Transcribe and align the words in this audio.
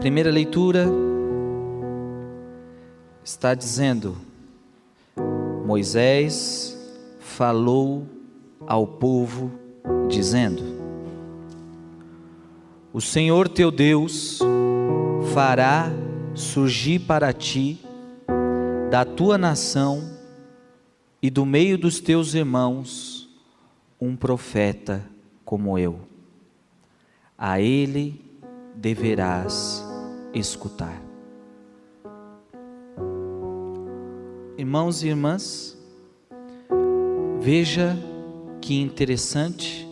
Primeira 0.00 0.30
leitura 0.30 0.86
está 3.24 3.54
dizendo: 3.54 4.16
Moisés 5.64 6.78
falou 7.18 8.06
ao 8.66 8.86
povo, 8.86 9.50
dizendo: 10.08 10.62
O 12.92 13.00
Senhor 13.00 13.48
teu 13.48 13.70
Deus 13.70 14.40
fará 15.32 15.90
surgir 16.34 17.00
para 17.00 17.32
ti, 17.32 17.80
da 18.90 19.04
tua 19.04 19.38
nação 19.38 20.10
e 21.22 21.30
do 21.30 21.46
meio 21.46 21.78
dos 21.78 22.00
teus 22.00 22.34
irmãos, 22.34 23.28
um 24.00 24.14
profeta 24.14 25.04
como 25.44 25.78
eu. 25.78 26.00
A 27.38 27.60
ele 27.60 28.23
deverás 28.74 29.84
escutar. 30.32 31.00
Irmãos 34.56 35.02
e 35.02 35.08
irmãs, 35.08 35.78
veja 37.40 37.96
que 38.60 38.80
interessante 38.80 39.86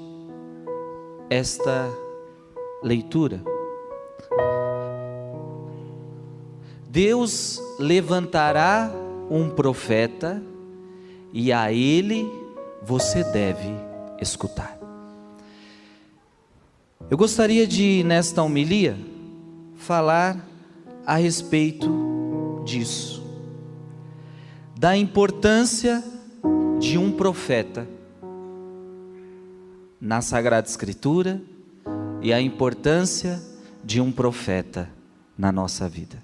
esta 1.29 1.89
leitura. 2.83 3.43
Deus 6.89 7.61
levantará 7.79 8.91
um 9.31 9.49
profeta 9.49 10.43
e 11.33 11.53
a 11.53 11.73
ele 11.73 12.31
você 12.83 13.25
deve 13.25 13.71
escutar. 14.21 14.82
Eu 17.13 17.19
gostaria 17.19 17.67
de, 17.67 18.03
nesta 18.05 18.43
homilia, 18.43 18.97
falar 19.77 20.49
a 21.05 21.17
respeito 21.17 22.63
disso, 22.65 23.23
da 24.75 24.97
importância 24.97 26.03
de 26.81 26.97
um 26.97 27.13
profeta 27.13 27.87
na 30.01 30.23
Sagrada 30.23 30.67
Escritura 30.67 31.39
e 32.23 32.33
a 32.33 32.41
importância 32.41 33.43
de 33.85 34.01
um 34.01 34.11
profeta 34.11 34.89
na 35.37 35.53
nossa 35.53 35.87
vida. 35.91 36.17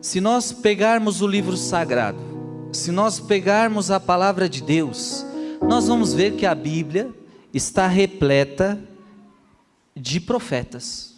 Se 0.00 0.18
nós 0.18 0.50
pegarmos 0.50 1.20
o 1.20 1.26
livro 1.26 1.58
sagrado, 1.58 2.22
se 2.72 2.90
nós 2.90 3.20
pegarmos 3.20 3.90
a 3.90 4.00
palavra 4.00 4.48
de 4.48 4.62
Deus, 4.62 5.26
nós 5.60 5.88
vamos 5.88 6.14
ver 6.14 6.36
que 6.36 6.46
a 6.46 6.54
Bíblia 6.54 7.19
está 7.52 7.86
repleta 7.86 8.78
de 9.94 10.20
profetas. 10.20 11.14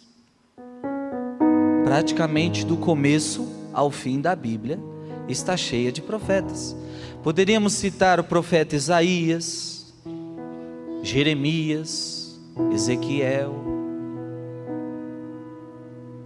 Praticamente 1.83 2.65
do 2.65 2.77
começo 2.77 3.47
ao 3.71 3.91
fim 3.91 4.19
da 4.19 4.35
Bíblia 4.35 4.79
está 5.27 5.55
cheia 5.55 5.91
de 5.91 6.01
profetas. 6.01 6.75
Poderíamos 7.21 7.73
citar 7.73 8.19
o 8.19 8.23
profeta 8.23 8.75
Isaías, 8.75 9.93
Jeremias, 11.01 12.39
Ezequiel, 12.73 13.53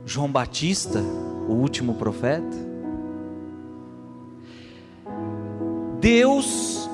João 0.06 0.32
Batista, 0.32 1.02
o 1.48 1.54
último 1.54 1.96
profeta. 1.96 2.66
Deus 6.00 6.90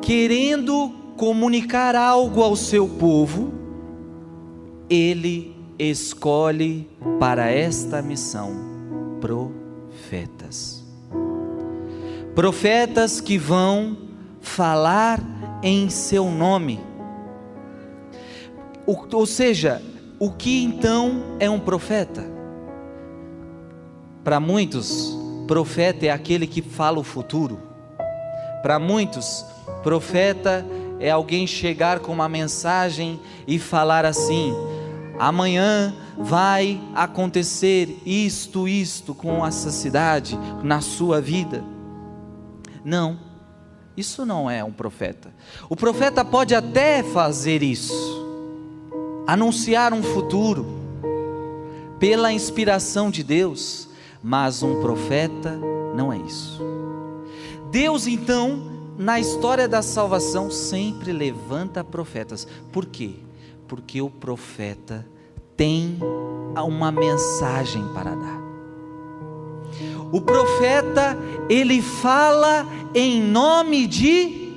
querendo 0.00 1.01
comunicar 1.22 1.94
algo 1.94 2.42
ao 2.42 2.56
seu 2.56 2.88
povo, 2.88 3.52
ele 4.90 5.54
escolhe 5.78 6.90
para 7.20 7.48
esta 7.48 8.02
missão 8.02 8.50
profetas 9.20 10.82
profetas 12.34 13.20
que 13.20 13.38
vão 13.38 13.96
falar 14.40 15.20
em 15.62 15.88
seu 15.88 16.28
nome. 16.28 16.80
Ou, 18.84 19.06
ou 19.12 19.24
seja, 19.24 19.80
o 20.18 20.28
que 20.28 20.64
então 20.64 21.36
é 21.38 21.48
um 21.48 21.60
profeta? 21.60 22.24
Para 24.24 24.40
muitos, 24.40 25.16
profeta 25.46 26.06
é 26.06 26.10
aquele 26.10 26.48
que 26.48 26.60
fala 26.60 26.98
o 26.98 27.04
futuro. 27.04 27.60
Para 28.60 28.80
muitos, 28.80 29.44
profeta 29.84 30.66
é 30.68 30.81
alguém 31.10 31.46
chegar 31.46 32.00
com 32.00 32.12
uma 32.12 32.28
mensagem 32.28 33.20
e 33.46 33.58
falar 33.58 34.04
assim: 34.04 34.54
amanhã 35.18 35.94
vai 36.18 36.80
acontecer 36.94 38.00
isto, 38.04 38.68
isto 38.68 39.14
com 39.14 39.44
essa 39.46 39.70
cidade, 39.70 40.38
na 40.62 40.80
sua 40.80 41.20
vida. 41.20 41.64
Não, 42.84 43.18
isso 43.96 44.24
não 44.24 44.50
é 44.50 44.62
um 44.64 44.72
profeta. 44.72 45.32
O 45.68 45.76
profeta 45.76 46.24
pode 46.24 46.54
até 46.54 47.02
fazer 47.02 47.62
isso, 47.62 48.26
anunciar 49.26 49.92
um 49.92 50.02
futuro, 50.02 50.66
pela 51.98 52.32
inspiração 52.32 53.10
de 53.10 53.22
Deus, 53.22 53.88
mas 54.22 54.62
um 54.62 54.80
profeta 54.80 55.56
não 55.94 56.12
é 56.12 56.18
isso. 56.18 56.60
Deus, 57.70 58.06
então, 58.06 58.62
na 58.98 59.18
história 59.18 59.66
da 59.66 59.82
salvação, 59.82 60.50
sempre 60.50 61.12
levanta 61.12 61.82
profetas. 61.82 62.46
Por 62.70 62.86
quê? 62.86 63.14
Porque 63.66 64.02
o 64.02 64.10
profeta 64.10 65.06
tem 65.56 65.98
uma 66.54 66.92
mensagem 66.92 67.82
para 67.94 68.14
dar. 68.14 68.42
O 70.12 70.20
profeta, 70.20 71.16
ele 71.48 71.80
fala 71.80 72.66
em 72.94 73.22
nome 73.22 73.86
de 73.86 74.52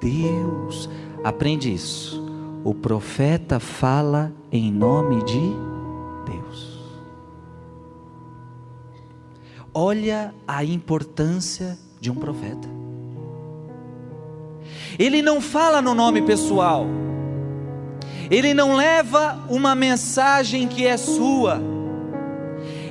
Deus. 0.00 0.90
Aprende 1.22 1.72
isso. 1.72 2.24
O 2.64 2.74
profeta 2.74 3.60
fala 3.60 4.32
em 4.50 4.72
nome 4.72 5.22
de 5.22 5.40
Deus. 6.26 6.80
Olha 9.72 10.34
a 10.46 10.64
importância 10.64 11.78
de 12.00 12.10
um 12.10 12.14
profeta. 12.16 12.83
Ele 14.98 15.22
não 15.22 15.40
fala 15.40 15.80
no 15.82 15.94
nome 15.94 16.22
pessoal. 16.22 16.86
Ele 18.30 18.54
não 18.54 18.74
leva 18.74 19.38
uma 19.48 19.74
mensagem 19.74 20.66
que 20.66 20.86
é 20.86 20.96
sua 20.96 21.74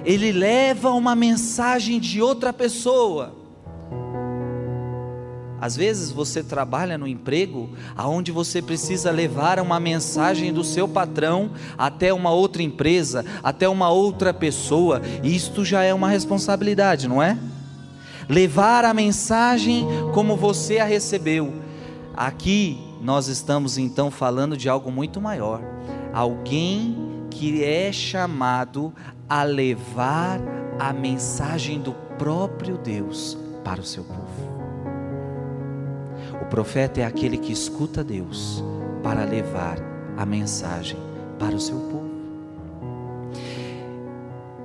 ele 0.06 0.32
leva 0.32 0.92
uma 0.92 1.16
mensagem 1.16 2.00
de 2.00 2.22
outra 2.22 2.52
pessoa. 2.52 3.34
Às 5.60 5.78
vezes 5.78 6.12
você 6.12 6.44
trabalha 6.44 6.98
no 6.98 7.08
emprego 7.08 7.70
aonde 7.96 8.34
você 8.34 8.62
precisa 8.62 9.10
levar 9.12 9.62
uma 9.62 9.80
mensagem 9.80 10.52
do 10.52 10.62
seu 10.62 10.90
patrão 10.90 11.52
até 11.78 12.14
uma 12.14 12.32
outra 12.32 12.62
empresa, 12.62 13.24
até 13.42 13.70
uma 13.70 13.90
outra 13.90 14.34
pessoa, 14.34 15.02
isto 15.24 15.64
já 15.64 15.82
é 15.82 15.94
uma 15.94 16.10
responsabilidade, 16.10 17.08
não 17.08 17.24
é? 17.24 17.38
Levar 18.28 18.84
a 18.84 18.94
mensagem 18.94 19.88
como 20.14 20.36
você 20.36 20.80
a 20.80 20.86
recebeu. 20.86 21.54
Aqui 22.16 22.78
nós 23.02 23.28
estamos 23.28 23.78
então 23.78 24.12
falando 24.12 24.56
de 24.56 24.70
algo 24.70 24.92
muito 24.92 25.20
maior. 25.20 25.62
Alguém 26.14 27.26
que 27.30 27.64
é 27.64 27.92
chamado 27.92 28.94
a 29.28 29.44
levar 29.44 30.40
a 30.80 30.94
mensagem 30.94 31.82
do 31.82 31.94
próprio 32.18 32.78
Deus 32.78 33.38
para 33.64 33.82
o 33.82 33.86
seu 33.86 34.04
povo. 34.04 34.54
O 36.42 36.46
profeta 36.46 37.02
é 37.02 37.06
aquele 37.06 37.38
que 37.38 37.52
escuta 37.52 38.04
Deus 38.04 38.64
para 39.02 39.26
levar 39.26 39.78
a 40.16 40.26
mensagem 40.26 40.98
para 41.40 41.56
o 41.56 41.60
seu 41.60 41.78
povo. 41.78 42.12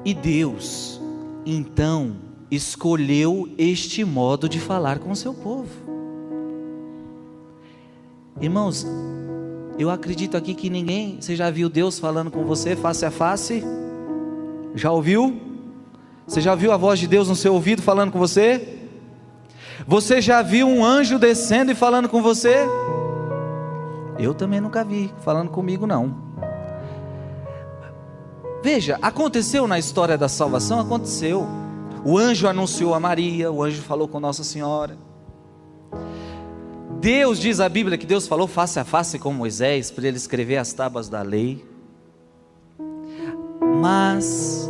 E 0.04 0.12
Deus, 0.12 1.00
então, 1.46 2.16
escolheu 2.50 3.48
este 3.56 4.04
modo 4.04 4.48
de 4.48 4.60
falar 4.60 4.98
com 4.98 5.10
o 5.10 5.16
seu 5.16 5.32
povo. 5.32 5.97
Irmãos, 8.40 8.86
eu 9.78 9.90
acredito 9.90 10.36
aqui 10.36 10.54
que 10.54 10.70
ninguém, 10.70 11.18
você 11.20 11.34
já 11.34 11.50
viu 11.50 11.68
Deus 11.68 11.98
falando 11.98 12.30
com 12.30 12.44
você 12.44 12.76
face 12.76 13.04
a 13.04 13.10
face? 13.10 13.64
Já 14.76 14.92
ouviu? 14.92 15.40
Você 16.24 16.40
já 16.40 16.54
viu 16.54 16.70
a 16.70 16.76
voz 16.76 17.00
de 17.00 17.08
Deus 17.08 17.28
no 17.28 17.34
seu 17.34 17.52
ouvido 17.54 17.82
falando 17.82 18.12
com 18.12 18.18
você? 18.18 18.78
Você 19.86 20.20
já 20.20 20.40
viu 20.40 20.68
um 20.68 20.84
anjo 20.84 21.18
descendo 21.18 21.72
e 21.72 21.74
falando 21.74 22.08
com 22.08 22.22
você? 22.22 22.58
Eu 24.18 24.32
também 24.34 24.60
nunca 24.60 24.84
vi 24.84 25.12
falando 25.24 25.50
comigo 25.50 25.84
não. 25.86 26.14
Veja, 28.62 28.98
aconteceu 29.02 29.66
na 29.66 29.80
história 29.80 30.16
da 30.16 30.28
salvação, 30.28 30.78
aconteceu. 30.78 31.44
O 32.04 32.16
anjo 32.16 32.46
anunciou 32.46 32.94
a 32.94 33.00
Maria, 33.00 33.50
o 33.50 33.64
anjo 33.64 33.82
falou 33.82 34.06
com 34.06 34.20
Nossa 34.20 34.44
Senhora. 34.44 35.07
Deus 37.00 37.38
diz 37.38 37.60
a 37.60 37.68
Bíblia 37.68 37.96
que 37.96 38.06
Deus 38.06 38.26
falou 38.26 38.46
face 38.46 38.78
a 38.78 38.84
face 38.84 39.18
com 39.18 39.32
Moisés 39.32 39.90
para 39.90 40.08
ele 40.08 40.16
escrever 40.16 40.56
as 40.56 40.72
tábuas 40.72 41.08
da 41.08 41.22
lei. 41.22 41.64
mas 43.80 44.68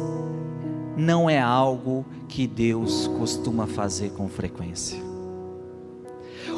não 0.97 1.31
é 1.31 1.41
algo 1.41 2.05
que 2.29 2.47
Deus 2.47 3.09
costuma 3.19 3.67
fazer 3.67 4.11
com 4.11 4.29
frequência. 4.29 4.99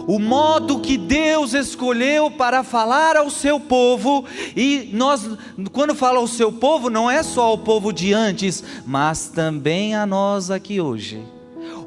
O 0.07 0.19
modo 0.19 0.81
que 0.81 0.97
Deus 0.97 1.53
escolheu 1.53 2.31
para 2.31 2.65
falar 2.65 3.17
ao 3.17 3.31
seu 3.31 3.61
povo, 3.61 4.25
e 4.57 4.91
nós, 4.93 5.29
quando 5.73 5.95
fala 5.95 6.19
ao 6.19 6.27
seu 6.27 6.51
povo, 6.51 6.91
não 6.91 7.09
é 7.09 7.23
só 7.23 7.53
o 7.53 7.59
povo 7.59 7.93
de 7.93 8.13
antes, 8.13 8.65
mas 8.85 9.29
também 9.29 9.95
a 9.95 10.07
nós 10.07 10.51
aqui 10.51 10.81
hoje. 10.81 11.23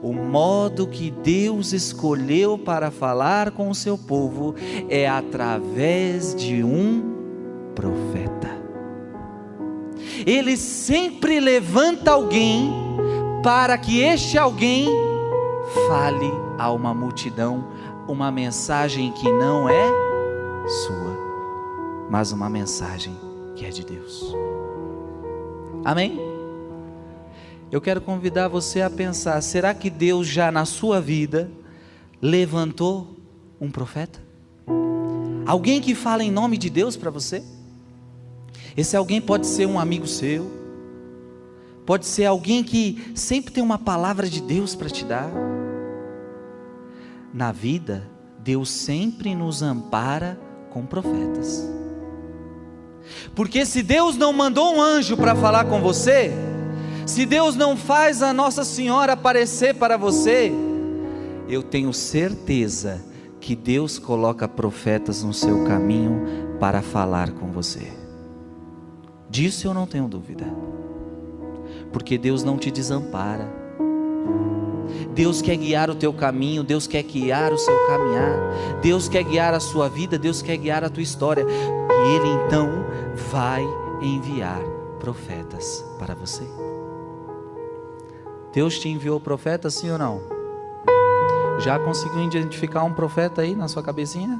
O 0.04 0.12
modo 0.12 0.86
que 0.86 1.10
Deus 1.10 1.72
escolheu 1.72 2.58
para 2.58 2.92
falar 2.92 3.52
com 3.52 3.70
o 3.70 3.76
seu 3.76 3.98
povo 3.98 4.54
é 4.90 5.08
através 5.08 6.36
de 6.36 6.62
um 6.62 7.02
profeta. 7.74 8.50
Ele 10.26 10.58
sempre 10.58 11.40
levanta 11.40 12.12
alguém 12.12 12.70
para 13.42 13.78
que 13.78 14.02
este 14.02 14.38
alguém 14.38 14.90
fale 15.88 16.32
a 16.58 16.70
uma 16.70 16.94
multidão 16.94 17.66
uma 18.06 18.30
mensagem 18.30 19.12
que 19.14 19.32
não 19.32 19.70
é 19.70 19.92
sua, 20.68 21.18
mas 22.10 22.34
uma 22.34 22.50
mensagem 22.50 23.18
que 23.56 23.66
é 23.66 23.70
de 23.70 23.86
Deus. 23.86 24.36
Amém? 25.86 26.33
Eu 27.74 27.82
quero 27.82 28.00
convidar 28.00 28.48
você 28.50 28.84
a 28.84 28.90
pensar: 28.90 29.42
será 29.42 29.74
que 29.74 29.90
Deus 29.90 30.28
já 30.28 30.52
na 30.52 30.64
sua 30.64 31.02
vida 31.02 31.50
levantou 32.22 33.18
um 33.60 33.72
profeta? 33.72 34.22
Alguém 35.44 35.82
que 35.82 35.96
fala 35.96 36.24
em 36.24 36.30
nome 36.30 36.56
de 36.56 36.70
Deus 36.70 36.96
para 36.96 37.10
você? 37.10 37.44
Esse 38.78 38.96
alguém 38.96 39.20
pode 39.20 39.48
ser 39.48 39.66
um 39.66 39.80
amigo 39.80 40.06
seu, 40.06 40.52
pode 41.84 42.06
ser 42.06 42.26
alguém 42.26 42.64
que 42.64 43.12
sempre 43.16 43.52
tem 43.52 43.64
uma 43.64 43.80
palavra 43.80 44.30
de 44.30 44.40
Deus 44.40 44.76
para 44.76 44.92
te 44.92 45.04
dar. 45.04 45.32
Na 47.34 47.52
vida, 47.52 48.08
Deus 48.38 48.70
sempre 48.70 49.34
nos 49.34 49.64
ampara 49.64 50.40
com 50.70 50.86
profetas. 50.86 51.68
Porque 53.34 53.66
se 53.66 53.82
Deus 53.82 54.16
não 54.16 54.32
mandou 54.32 54.76
um 54.76 54.80
anjo 54.80 55.18
para 55.18 55.36
falar 55.36 55.66
com 55.66 55.82
você, 55.82 56.53
se 57.06 57.26
Deus 57.26 57.56
não 57.56 57.76
faz 57.76 58.22
a 58.22 58.34
Nossa 58.34 58.64
Senhora 58.64 59.14
aparecer 59.14 59.76
para 59.76 59.98
você, 59.98 60.52
eu 61.48 61.62
tenho 61.62 61.94
certeza 61.94 63.04
que 63.40 63.56
Deus 63.56 64.00
coloca 64.00 64.48
profetas 64.48 65.24
no 65.24 65.34
seu 65.34 65.66
caminho 65.66 66.56
para 66.60 66.82
falar 66.82 67.32
com 67.32 67.52
você. 67.52 67.92
Disso 69.30 69.68
eu 69.68 69.74
não 69.74 69.86
tenho 69.86 70.08
dúvida. 70.08 70.46
Porque 71.92 72.18
Deus 72.18 72.44
não 72.44 72.58
te 72.58 72.72
desampara. 72.72 73.52
Deus 75.14 75.42
quer 75.42 75.58
guiar 75.58 75.90
o 75.90 75.96
teu 75.96 76.14
caminho, 76.14 76.64
Deus 76.64 76.88
quer 76.88 77.04
guiar 77.04 77.52
o 77.52 77.58
seu 77.58 77.76
caminhar, 77.88 78.80
Deus 78.82 79.08
quer 79.08 79.24
guiar 79.24 79.54
a 79.54 79.60
sua 79.60 79.90
vida, 79.90 80.18
Deus 80.18 80.42
quer 80.42 80.58
guiar 80.58 80.84
a 80.84 80.90
tua 80.90 81.04
história. 81.04 81.46
E 81.46 82.16
Ele 82.16 82.30
então 82.46 82.70
vai 83.32 83.64
enviar 84.02 84.62
profetas 85.00 85.84
para 86.00 86.16
você. 86.16 86.44
Deus 88.54 88.78
te 88.78 88.88
enviou 88.88 89.20
profeta, 89.20 89.70
sim 89.70 89.90
ou 89.90 89.98
não? 89.98 90.22
Já 91.60 91.80
conseguiu 91.80 92.24
identificar 92.24 92.84
um 92.84 92.94
profeta 92.94 93.42
aí 93.42 93.56
na 93.56 93.68
sua 93.68 93.82
cabecinha? 93.82 94.40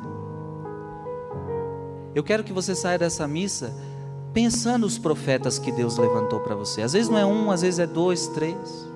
Eu 2.14 2.24
quero 2.24 2.44
que 2.44 2.54
você 2.54 2.76
saia 2.76 3.00
dessa 3.00 3.28
missa 3.28 3.74
pensando 4.32 4.86
os 4.86 4.98
profetas 4.98 5.58
que 5.58 5.72
Deus 5.72 5.98
levantou 5.98 6.40
para 6.40 6.56
você. 6.56 6.82
Às 6.84 6.94
vezes 6.94 7.10
não 7.10 7.18
é 7.18 7.26
um, 7.26 7.50
às 7.50 7.62
vezes 7.62 7.80
é 7.80 7.88
dois, 7.88 8.28
três. 8.28 8.88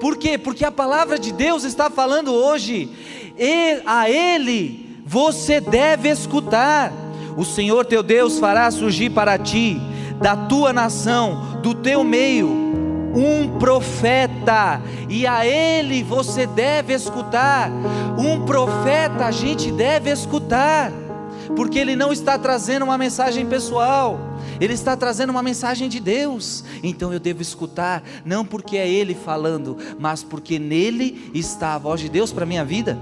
Por 0.00 0.16
quê? 0.16 0.38
Porque 0.38 0.64
a 0.64 0.72
palavra 0.72 1.18
de 1.18 1.32
Deus 1.32 1.64
está 1.64 1.90
falando 1.90 2.32
hoje, 2.32 2.90
a 3.84 4.08
Ele 4.08 5.02
você 5.04 5.60
deve 5.60 6.08
escutar. 6.08 6.92
O 7.36 7.44
Senhor 7.44 7.86
teu 7.86 8.02
Deus 8.02 8.38
fará 8.38 8.70
surgir 8.70 9.10
para 9.10 9.38
ti, 9.38 9.80
da 10.20 10.36
tua 10.36 10.72
nação, 10.72 11.60
do 11.62 11.72
teu 11.72 12.02
meio, 12.02 12.68
um 13.18 13.58
profeta, 13.58 14.80
e 15.08 15.26
a 15.26 15.44
ele 15.44 16.02
você 16.04 16.46
deve 16.46 16.94
escutar. 16.94 17.70
Um 18.16 18.44
profeta 18.44 19.26
a 19.26 19.30
gente 19.30 19.72
deve 19.72 20.10
escutar 20.10 20.92
porque 21.56 21.78
ele 21.78 21.96
não 21.96 22.12
está 22.12 22.38
trazendo 22.38 22.84
uma 22.84 22.98
mensagem 22.98 23.46
pessoal, 23.46 24.18
ele 24.60 24.74
está 24.74 24.96
trazendo 24.96 25.30
uma 25.30 25.42
mensagem 25.42 25.88
de 25.88 25.98
Deus. 25.98 26.62
Então 26.82 27.12
eu 27.12 27.18
devo 27.18 27.42
escutar, 27.42 28.02
não 28.24 28.44
porque 28.44 28.76
é 28.76 28.88
ele 28.88 29.14
falando, 29.14 29.76
mas 29.98 30.22
porque 30.22 30.58
nele 30.58 31.30
está 31.34 31.74
a 31.74 31.78
voz 31.78 32.00
de 32.00 32.08
Deus 32.08 32.32
para 32.32 32.44
a 32.44 32.46
minha 32.46 32.64
vida. 32.64 32.96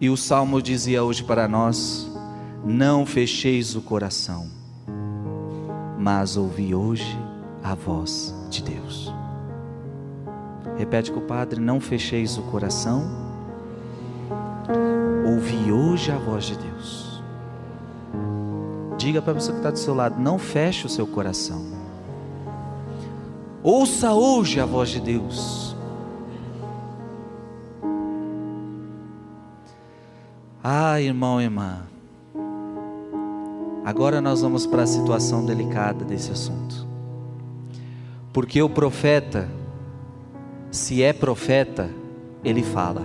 E 0.00 0.08
o 0.08 0.16
salmo 0.16 0.62
dizia 0.62 1.04
hoje 1.04 1.22
para 1.24 1.48
nós: 1.48 2.10
Não 2.64 3.04
fecheis 3.04 3.74
o 3.74 3.80
coração, 3.80 4.48
mas 5.98 6.36
ouvi 6.36 6.74
hoje 6.74 7.25
a 7.70 7.74
voz 7.74 8.34
de 8.50 8.62
Deus. 8.62 9.12
Repete 10.76 11.12
com 11.12 11.20
o 11.20 11.26
Padre: 11.26 11.60
Não 11.60 11.80
fecheis 11.80 12.38
o 12.38 12.42
coração 12.42 13.26
Ouvi 15.26 15.72
hoje 15.72 16.12
a 16.12 16.18
voz 16.18 16.44
de 16.44 16.56
Deus. 16.56 17.20
Diga 18.96 19.20
para 19.20 19.32
a 19.32 19.34
pessoa 19.34 19.54
que 19.54 19.58
está 19.58 19.70
do 19.72 19.78
seu 19.78 19.92
lado: 19.92 20.20
não 20.20 20.38
feche 20.38 20.86
o 20.86 20.88
seu 20.88 21.04
coração. 21.04 21.60
Ouça 23.62 24.12
hoje 24.12 24.60
a 24.60 24.64
voz 24.64 24.90
de 24.90 25.00
Deus. 25.00 25.74
Ah, 30.62 31.00
irmão 31.00 31.40
e 31.40 31.44
irmã. 31.44 31.82
Agora 33.84 34.20
nós 34.20 34.42
vamos 34.42 34.64
para 34.64 34.82
a 34.82 34.86
situação 34.86 35.44
delicada 35.44 36.04
desse 36.04 36.30
assunto. 36.30 36.85
Porque 38.36 38.60
o 38.62 38.68
profeta, 38.68 39.50
se 40.70 41.02
é 41.02 41.14
profeta, 41.14 41.88
ele 42.44 42.62
fala. 42.62 43.02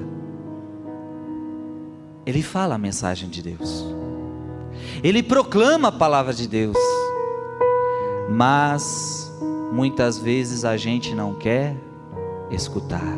Ele 2.25 2.43
fala 2.43 2.75
a 2.75 2.77
mensagem 2.77 3.29
de 3.29 3.41
Deus, 3.41 3.85
ele 5.01 5.23
proclama 5.23 5.87
a 5.87 5.91
palavra 5.93 6.33
de 6.33 6.49
Deus, 6.49 6.75
mas 8.29 9.31
muitas 9.71 10.19
vezes 10.19 10.65
a 10.65 10.75
gente 10.75 11.15
não 11.15 11.33
quer 11.33 11.77
escutar 12.49 13.17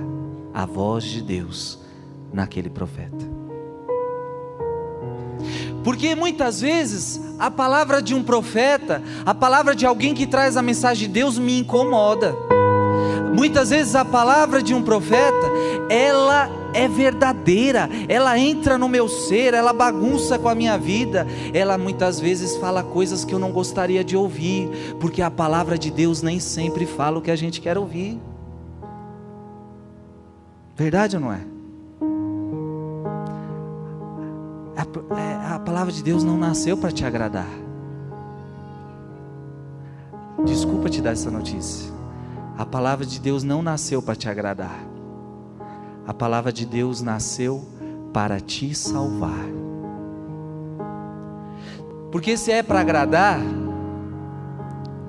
a 0.53 0.67
voz 0.67 1.05
de 1.05 1.19
Deus 1.19 1.79
naquele 2.31 2.69
profeta. 2.69 3.25
Porque 5.83 6.15
muitas 6.15 6.61
vezes 6.61 7.19
a 7.37 7.51
palavra 7.51 8.01
de 8.01 8.15
um 8.15 8.23
profeta, 8.23 9.01
a 9.25 9.33
palavra 9.33 9.75
de 9.75 9.85
alguém 9.85 10.13
que 10.13 10.25
traz 10.25 10.55
a 10.55 10.61
mensagem 10.61 11.07
de 11.07 11.13
Deus 11.13 11.37
me 11.37 11.59
incomoda. 11.59 12.35
Muitas 13.35 13.71
vezes 13.71 13.95
a 13.95 14.05
palavra 14.05 14.61
de 14.61 14.73
um 14.73 14.83
profeta, 14.83 15.47
ela 15.89 16.49
é 16.73 16.87
verdadeira, 16.87 17.89
ela 18.07 18.37
entra 18.37 18.77
no 18.77 18.87
meu 18.87 19.07
ser, 19.09 19.53
ela 19.53 19.73
bagunça 19.73 20.37
com 20.37 20.47
a 20.47 20.55
minha 20.55 20.77
vida, 20.77 21.27
ela 21.53 21.77
muitas 21.77 22.19
vezes 22.19 22.55
fala 22.57 22.83
coisas 22.83 23.25
que 23.25 23.33
eu 23.33 23.39
não 23.39 23.51
gostaria 23.51 24.03
de 24.03 24.15
ouvir, 24.15 24.69
porque 24.99 25.21
a 25.21 25.31
palavra 25.31 25.77
de 25.77 25.91
Deus 25.91 26.21
nem 26.21 26.39
sempre 26.39 26.85
fala 26.85 27.17
o 27.17 27.21
que 27.21 27.31
a 27.31 27.35
gente 27.35 27.59
quer 27.59 27.77
ouvir. 27.77 28.19
Verdade 30.75 31.15
ou 31.15 31.21
não 31.21 31.33
é? 31.33 31.52
A, 34.75 35.19
é, 35.19 35.55
a 35.55 35.59
palavra 35.59 35.91
de 35.91 36.03
Deus 36.03 36.23
não 36.23 36.37
nasceu 36.37 36.77
para 36.77 36.91
te 36.91 37.05
agradar. 37.05 37.47
Desculpa 40.45 40.89
te 40.89 41.01
dar 41.01 41.11
essa 41.11 41.29
notícia. 41.29 41.91
A 42.57 42.65
palavra 42.65 43.05
de 43.05 43.19
Deus 43.19 43.43
não 43.43 43.61
nasceu 43.61 44.01
para 44.01 44.15
te 44.15 44.27
agradar. 44.27 44.79
A 46.05 46.13
palavra 46.13 46.51
de 46.51 46.65
Deus 46.65 47.01
nasceu 47.01 47.65
para 48.11 48.39
te 48.39 48.75
salvar. 48.75 49.45
Porque 52.11 52.37
se 52.37 52.51
é 52.51 52.61
para 52.61 52.81
agradar, 52.81 53.39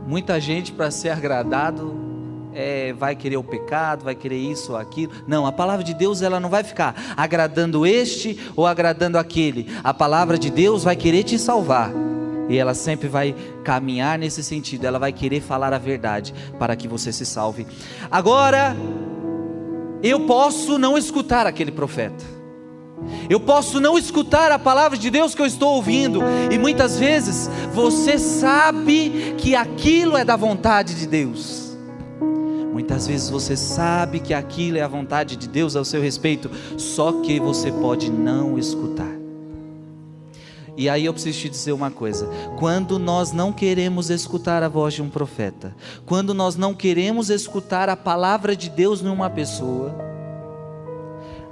muita 0.06 0.40
gente 0.40 0.72
para 0.72 0.90
ser 0.90 1.10
agradado 1.10 2.03
é, 2.54 2.92
vai 2.92 3.16
querer 3.16 3.36
o 3.36 3.44
pecado, 3.44 4.04
vai 4.04 4.14
querer 4.14 4.38
isso 4.38 4.72
ou 4.72 4.78
aquilo. 4.78 5.12
Não, 5.26 5.46
a 5.46 5.52
palavra 5.52 5.84
de 5.84 5.92
Deus 5.92 6.22
ela 6.22 6.38
não 6.38 6.48
vai 6.48 6.62
ficar 6.62 6.94
agradando 7.16 7.84
este 7.84 8.38
ou 8.56 8.66
agradando 8.66 9.18
aquele. 9.18 9.68
A 9.82 9.92
palavra 9.92 10.38
de 10.38 10.50
Deus 10.50 10.84
vai 10.84 10.96
querer 10.96 11.24
te 11.24 11.38
salvar. 11.38 11.90
E 12.48 12.58
ela 12.58 12.74
sempre 12.74 13.08
vai 13.08 13.34
caminhar 13.64 14.18
nesse 14.18 14.42
sentido, 14.42 14.84
ela 14.84 14.98
vai 14.98 15.12
querer 15.12 15.40
falar 15.40 15.72
a 15.72 15.78
verdade 15.78 16.34
para 16.58 16.76
que 16.76 16.86
você 16.86 17.10
se 17.10 17.24
salve. 17.24 17.66
Agora, 18.10 18.76
eu 20.02 20.20
posso 20.20 20.78
não 20.78 20.98
escutar 20.98 21.46
aquele 21.46 21.72
profeta. 21.72 22.22
Eu 23.28 23.40
posso 23.40 23.80
não 23.80 23.98
escutar 23.98 24.52
a 24.52 24.58
palavra 24.58 24.96
de 24.96 25.10
Deus 25.10 25.34
que 25.34 25.42
eu 25.42 25.46
estou 25.46 25.74
ouvindo, 25.74 26.22
e 26.50 26.58
muitas 26.58 26.98
vezes 26.98 27.48
você 27.72 28.18
sabe 28.18 29.34
que 29.38 29.54
aquilo 29.54 30.16
é 30.16 30.24
da 30.24 30.36
vontade 30.36 30.94
de 30.94 31.06
Deus. 31.06 31.63
Muitas 32.74 33.06
vezes 33.06 33.30
você 33.30 33.56
sabe 33.56 34.18
que 34.18 34.34
aquilo 34.34 34.78
é 34.78 34.80
a 34.80 34.88
vontade 34.88 35.36
de 35.36 35.46
Deus 35.46 35.76
ao 35.76 35.84
seu 35.84 36.02
respeito, 36.02 36.50
só 36.76 37.22
que 37.22 37.38
você 37.38 37.70
pode 37.70 38.10
não 38.10 38.58
escutar. 38.58 39.14
E 40.76 40.88
aí 40.88 41.04
eu 41.04 41.12
preciso 41.12 41.38
te 41.38 41.48
dizer 41.48 41.70
uma 41.70 41.88
coisa: 41.88 42.28
quando 42.58 42.98
nós 42.98 43.30
não 43.30 43.52
queremos 43.52 44.10
escutar 44.10 44.60
a 44.64 44.68
voz 44.68 44.92
de 44.92 45.02
um 45.02 45.08
profeta, 45.08 45.72
quando 46.04 46.34
nós 46.34 46.56
não 46.56 46.74
queremos 46.74 47.30
escutar 47.30 47.88
a 47.88 47.94
palavra 47.94 48.56
de 48.56 48.68
Deus 48.68 49.00
numa 49.00 49.30
pessoa, 49.30 49.94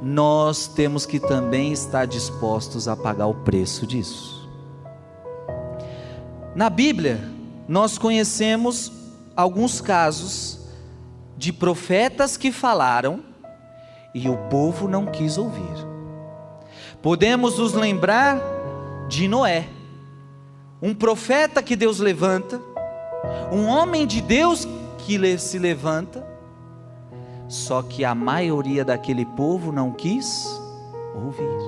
nós 0.02 0.66
temos 0.66 1.06
que 1.06 1.20
também 1.20 1.72
estar 1.72 2.04
dispostos 2.04 2.88
a 2.88 2.96
pagar 2.96 3.28
o 3.28 3.34
preço 3.34 3.86
disso. 3.86 4.50
Na 6.52 6.68
Bíblia, 6.68 7.20
nós 7.68 7.96
conhecemos 7.96 8.90
alguns 9.36 9.80
casos 9.80 10.61
de 11.42 11.52
profetas 11.52 12.36
que 12.36 12.52
falaram 12.52 13.18
e 14.14 14.28
o 14.28 14.36
povo 14.48 14.86
não 14.86 15.06
quis 15.06 15.36
ouvir. 15.36 15.74
Podemos 17.02 17.58
nos 17.58 17.72
lembrar 17.72 18.40
de 19.08 19.26
Noé, 19.26 19.66
um 20.80 20.94
profeta 20.94 21.60
que 21.60 21.74
Deus 21.74 21.98
levanta, 21.98 22.60
um 23.50 23.66
homem 23.66 24.06
de 24.06 24.20
Deus 24.20 24.68
que 24.98 25.36
se 25.36 25.58
levanta, 25.58 26.24
só 27.48 27.82
que 27.82 28.04
a 28.04 28.14
maioria 28.14 28.84
daquele 28.84 29.26
povo 29.26 29.72
não 29.72 29.90
quis 29.90 30.46
ouvir. 31.12 31.58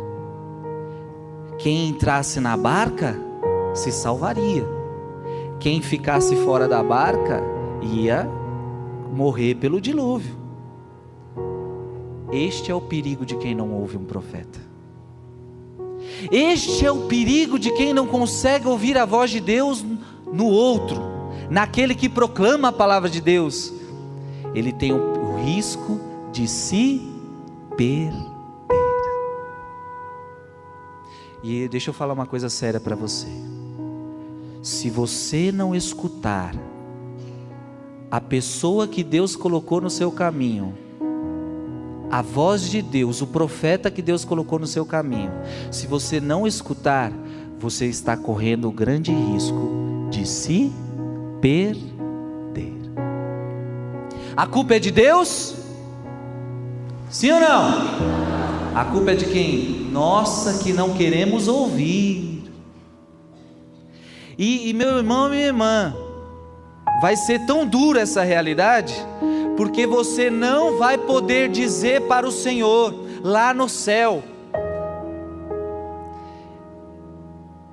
Quem 1.59 1.88
entrasse 1.88 2.38
na 2.38 2.57
barca 2.57 3.16
se 3.75 3.90
salvaria, 3.90 4.64
quem 5.59 5.83
ficasse 5.83 6.37
fora 6.45 6.69
da 6.69 6.81
barca 6.81 7.43
ia 7.83 8.43
morrer 9.14 9.54
pelo 9.54 9.80
dilúvio. 9.80 10.37
Este 12.33 12.71
é 12.71 12.75
o 12.75 12.80
perigo 12.80 13.25
de 13.25 13.37
quem 13.37 13.54
não 13.54 13.73
ouve 13.73 13.97
um 13.97 14.04
profeta. 14.04 14.59
Este 16.30 16.85
é 16.85 16.90
o 16.90 17.06
perigo 17.06 17.59
de 17.59 17.71
quem 17.73 17.94
não 17.94 18.06
consegue 18.06 18.66
ouvir 18.66 18.99
a 18.99 19.04
voz 19.04 19.30
de 19.30 19.40
Deus 19.40 19.85
no 20.33 20.47
outro, 20.47 21.00
naquele 21.49 21.94
que 21.94 22.09
proclama 22.09 22.68
a 22.68 22.73
palavra 22.73 23.09
de 23.09 23.21
Deus. 23.21 23.73
Ele 24.54 24.73
tem 24.73 24.92
o 24.92 25.37
risco 25.37 26.00
de 26.33 26.49
se 26.49 27.00
perder. 27.76 28.12
E 31.42 31.68
deixa 31.68 31.90
eu 31.90 31.94
falar 31.94 32.14
uma 32.14 32.26
coisa 32.26 32.49
séria 32.49 32.80
para 32.80 32.97
você. 32.97 33.28
Se 34.62 34.88
você 34.88 35.52
não 35.52 35.75
escutar 35.75 36.54
a 38.14 38.21
pessoa 38.21 38.87
que 38.87 39.02
Deus 39.02 39.35
colocou 39.35 39.80
no 39.80 39.90
seu 39.90 40.12
caminho, 40.12 40.78
a 42.09 42.23
voz 42.23 42.71
de 42.71 42.80
Deus, 42.80 43.21
o 43.21 43.26
profeta 43.26 43.90
que 43.90 44.00
Deus 44.00 44.25
colocou 44.25 44.56
no 44.56 44.68
seu 44.68 44.87
caminho, 44.87 45.33
se 45.68 45.88
você 45.88 46.21
não 46.21 46.47
escutar, 46.47 47.11
você 47.59 47.87
está 47.87 48.16
correndo 48.16 48.68
o 48.68 48.71
grande 48.71 49.11
risco 49.11 50.09
de 50.12 50.25
se 50.28 50.71
perder. 51.40 51.83
A 54.37 54.47
culpa 54.47 54.76
é 54.76 54.78
de 54.78 54.92
Deus? 54.92 55.56
Sim 57.11 57.33
ou 57.33 57.40
não? 57.40 58.76
A 58.76 58.85
culpa 58.92 59.11
é 59.11 59.16
de 59.16 59.25
quem? 59.25 59.88
Nossa, 59.90 60.62
que 60.62 60.73
não 60.73 60.94
queremos 60.94 61.49
ouvir. 61.49 62.44
E, 64.38 64.71
e 64.71 64.73
meu 64.73 64.99
irmão, 64.99 65.28
minha 65.28 65.47
irmã, 65.47 66.03
vai 67.04 67.18
ser 67.18 67.40
tão 67.40 67.66
dura 67.66 68.00
essa 68.00 68.23
realidade 68.23 68.94
porque 69.58 69.87
você 69.87 70.30
não 70.30 70.78
vai 70.78 70.96
poder 70.96 71.50
dizer 71.50 72.00
para 72.08 72.26
o 72.26 72.32
Senhor 72.32 72.94
lá 73.23 73.52
no 73.52 73.68
céu: 73.68 74.23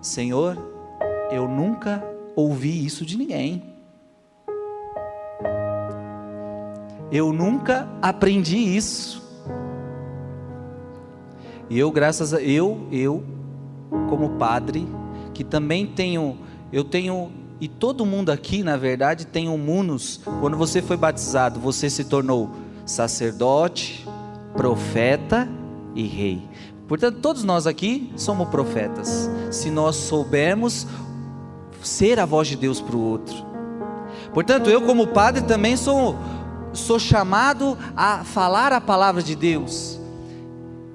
Senhor, 0.01 0.57
eu 1.31 1.47
nunca 1.47 2.03
ouvi 2.35 2.85
isso 2.85 3.05
de 3.05 3.17
ninguém. 3.17 3.63
Eu 7.09 7.31
nunca 7.31 7.87
aprendi 8.01 8.57
isso. 8.57 9.23
E 11.69 11.79
eu, 11.79 11.89
graças 11.89 12.33
a 12.33 12.41
eu, 12.41 12.85
eu, 12.91 13.23
como 14.09 14.31
padre, 14.31 14.85
que 15.33 15.45
também 15.45 15.87
tenho, 15.87 16.37
eu 16.69 16.83
tenho 16.83 17.40
e 17.61 17.67
todo 17.67 18.07
mundo 18.07 18.31
aqui, 18.31 18.63
na 18.63 18.75
verdade, 18.75 19.27
tem 19.27 19.47
um 19.47 19.57
munus. 19.57 20.19
Quando 20.39 20.57
você 20.57 20.81
foi 20.81 20.97
batizado, 20.97 21.59
você 21.59 21.91
se 21.91 22.03
tornou 22.03 22.49
sacerdote, 22.87 24.03
profeta 24.57 25.47
e 25.93 26.01
rei. 26.07 26.41
Portanto, 26.87 27.19
todos 27.21 27.43
nós 27.43 27.67
aqui 27.67 28.11
somos 28.17 28.49
profetas. 28.49 29.29
Se 29.51 29.69
nós 29.69 29.95
soubermos 29.95 30.87
ser 31.83 32.19
a 32.19 32.25
voz 32.25 32.47
de 32.47 32.55
Deus 32.55 32.81
para 32.81 32.95
o 32.95 32.99
outro. 32.99 33.35
Portanto, 34.33 34.67
eu 34.67 34.81
como 34.81 35.05
padre 35.07 35.43
também 35.43 35.77
sou 35.77 36.17
sou 36.73 36.97
chamado 36.97 37.77
a 37.95 38.23
falar 38.23 38.73
a 38.73 38.81
palavra 38.81 39.21
de 39.21 39.35
Deus. 39.35 39.99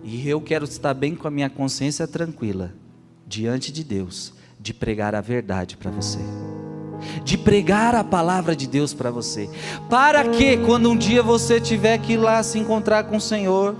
E 0.03 0.29
eu 0.29 0.41
quero 0.41 0.65
estar 0.65 0.95
bem 0.95 1.15
com 1.15 1.29
a 1.29 1.31
minha 1.31 1.51
consciência 1.51 2.09
tranquila 2.09 2.73
diante 3.27 3.71
de 3.71 3.85
Deus, 3.85 4.33
de 4.59 4.75
pregar 4.75 5.15
a 5.15 5.21
verdade 5.21 5.77
para 5.77 5.91
você 5.91 6.19
de 7.25 7.37
pregar 7.37 7.95
a 7.95 8.05
palavra 8.05 8.55
de 8.55 8.67
Deus 8.67 8.95
para 8.95 9.11
você, 9.11 9.49
para 9.89 10.25
que 10.25 10.57
quando 10.59 10.91
um 10.91 10.97
dia 10.97 11.23
você 11.23 11.61
tiver 11.61 11.99
que 11.99 12.15
ir 12.15 12.17
lá 12.17 12.43
se 12.43 12.59
encontrar 12.59 13.05
com 13.05 13.17
o 13.17 13.21
Senhor, 13.21 13.75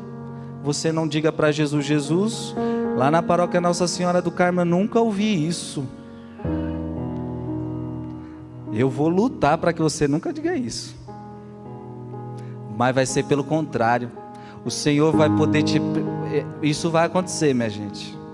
você 0.63 0.91
não 0.91 1.07
diga 1.07 1.31
para 1.31 1.53
Jesus: 1.53 1.85
Jesus, 1.85 2.55
lá 2.97 3.11
na 3.11 3.23
paróquia 3.23 3.61
Nossa 3.61 3.87
Senhora 3.87 4.21
do 4.21 4.31
Carmo 4.31 4.61
eu 4.61 4.65
nunca 4.65 5.01
ouvi 5.01 5.47
isso. 5.47 5.87
Eu 8.73 8.91
vou 8.91 9.09
lutar 9.09 9.57
para 9.59 9.73
que 9.73 9.81
você 9.81 10.07
nunca 10.07 10.33
diga 10.33 10.55
isso, 10.55 10.95
mas 12.77 12.95
vai 12.95 13.07
ser 13.07 13.25
pelo 13.25 13.45
contrário. 13.45 14.11
O 14.65 14.71
Senhor 14.71 15.17
vai 15.17 15.31
poder 15.31 15.63
te. 15.63 15.81
Isso 16.61 16.91
vai 16.91 17.07
acontecer, 17.07 17.55
minha 17.55 17.71
gente. 17.71 18.26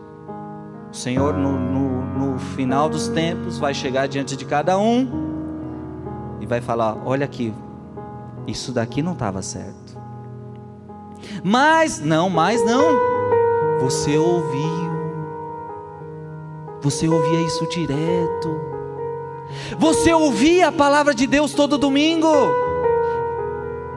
O 0.92 0.94
Senhor, 0.94 1.32
no, 1.32 1.58
no, 1.58 2.32
no 2.32 2.38
final 2.38 2.86
dos 2.86 3.08
tempos, 3.08 3.58
vai 3.58 3.72
chegar 3.72 4.06
diante 4.06 4.36
de 4.36 4.44
cada 4.44 4.78
um 4.78 5.08
e 6.38 6.44
vai 6.44 6.60
falar: 6.60 6.98
Olha 7.06 7.24
aqui, 7.24 7.54
isso 8.46 8.72
daqui 8.72 9.00
não 9.00 9.14
estava 9.14 9.40
certo. 9.40 9.98
Mas, 11.42 11.98
não, 11.98 12.28
mas 12.28 12.62
não. 12.64 12.84
Você 13.80 14.18
ouviu. 14.18 14.92
Você 16.82 17.08
ouvia 17.08 17.40
isso 17.40 17.66
direto. 17.68 18.60
Você 19.78 20.12
ouvia 20.12 20.68
a 20.68 20.72
palavra 20.72 21.14
de 21.14 21.26
Deus 21.26 21.54
todo 21.54 21.78
domingo. 21.78 22.28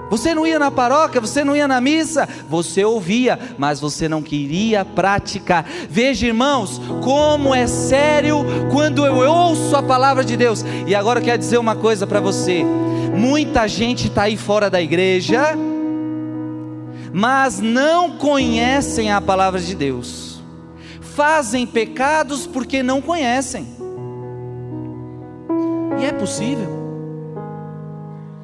Você 0.10 0.36
não 0.36 0.46
ia 0.46 0.60
na 0.60 0.70
paróquia, 0.70 1.20
você 1.20 1.44
não 1.44 1.56
ia 1.56 1.68
na 1.68 1.82
missa, 1.82 2.28
você 2.48 2.86
ouvia, 2.86 3.40
mas 3.58 3.80
você 3.80 4.08
não 4.08 4.22
queria 4.22 4.86
praticar. 4.86 5.66
Veja, 5.90 6.28
irmãos, 6.28 6.80
como 7.04 7.54
é 7.54 7.66
sério 7.68 8.46
quando 8.72 9.06
eu 9.06 9.16
ouço 9.16 9.76
a 9.76 9.82
palavra 9.82 10.24
de 10.24 10.38
Deus. 10.38 10.64
E 10.86 10.94
agora 10.94 11.20
eu 11.20 11.24
quero 11.24 11.40
dizer 11.40 11.58
uma 11.58 11.76
coisa 11.76 12.06
para 12.06 12.20
você: 12.20 12.64
muita 13.16 13.68
gente 13.68 14.08
está 14.08 14.24
aí 14.24 14.38
fora 14.38 14.70
da 14.70 14.82
igreja, 14.82 15.56
mas 17.12 17.60
não 17.60 18.12
conhecem 18.12 19.12
a 19.12 19.20
palavra 19.20 19.60
de 19.60 19.76
Deus, 19.76 20.40
fazem 21.02 21.66
pecados 21.66 22.46
porque 22.46 22.84
não 22.84 23.02
conhecem. 23.02 23.74
E 26.00 26.06
é 26.06 26.12
possível, 26.12 26.70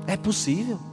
é 0.07 0.17
possível 0.17 0.90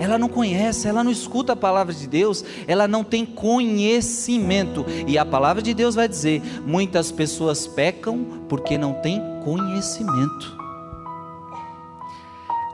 ela 0.00 0.16
não 0.16 0.30
conhece, 0.30 0.88
ela 0.88 1.04
não 1.04 1.10
escuta 1.10 1.52
a 1.52 1.56
palavra 1.56 1.92
de 1.92 2.08
Deus, 2.08 2.42
ela 2.66 2.88
não 2.88 3.04
tem 3.04 3.26
conhecimento. 3.26 4.86
E 5.06 5.18
a 5.18 5.26
palavra 5.26 5.60
de 5.60 5.74
Deus 5.74 5.94
vai 5.94 6.08
dizer: 6.08 6.42
muitas 6.66 7.12
pessoas 7.12 7.66
pecam 7.66 8.24
porque 8.48 8.78
não 8.78 8.94
têm 8.94 9.20
conhecimento. 9.44 10.58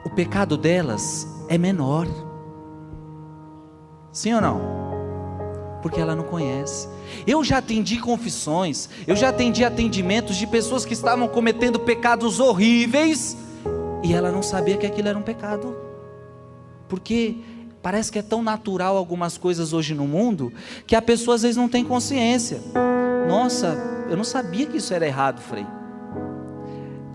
O 0.05 0.11
pecado 0.11 0.57
delas 0.57 1.27
é 1.49 1.59
menor. 1.59 2.07
Sim 4.13 4.35
ou 4.35 4.41
não? 4.41 4.61
Porque 5.83 6.01
ela 6.01 6.15
não 6.15 6.25
conhece. 6.25 6.89
Eu 7.27 7.43
já 7.43 7.59
atendi 7.59 7.99
confissões, 7.99 8.89
eu 9.05 9.17
já 9.17 9.31
atendi 9.31 9.65
atendimentos 9.65 10.37
de 10.37 10.47
pessoas 10.47 10.85
que 10.85 10.93
estavam 10.93 11.27
cometendo 11.27 11.81
pecados 11.81 12.39
horríveis 12.39 13.37
e 14.05 14.15
ela 14.15 14.31
não 14.31 14.43
sabia 14.43 14.77
que 14.77 14.87
aquilo 14.87 15.09
era 15.09 15.19
um 15.19 15.23
pecado 15.23 15.86
porque 16.89 17.37
Parece 17.87 18.11
que 18.11 18.19
é 18.19 18.23
tão 18.23 18.43
natural 18.43 18.97
algumas 18.97 19.39
coisas 19.39 19.73
hoje 19.73 19.95
no 19.95 20.09
mundo 20.09 20.53
que 20.89 20.97
a 20.97 21.01
pessoa 21.01 21.37
às 21.37 21.43
vezes 21.43 21.57
não 21.57 21.69
tem 21.69 21.85
consciência. 21.85 22.61
Nossa, 23.29 23.79
eu 24.11 24.17
não 24.17 24.25
sabia 24.25 24.67
que 24.67 24.79
isso 24.79 24.93
era 24.93 25.07
errado, 25.07 25.41
Frei. 25.41 25.65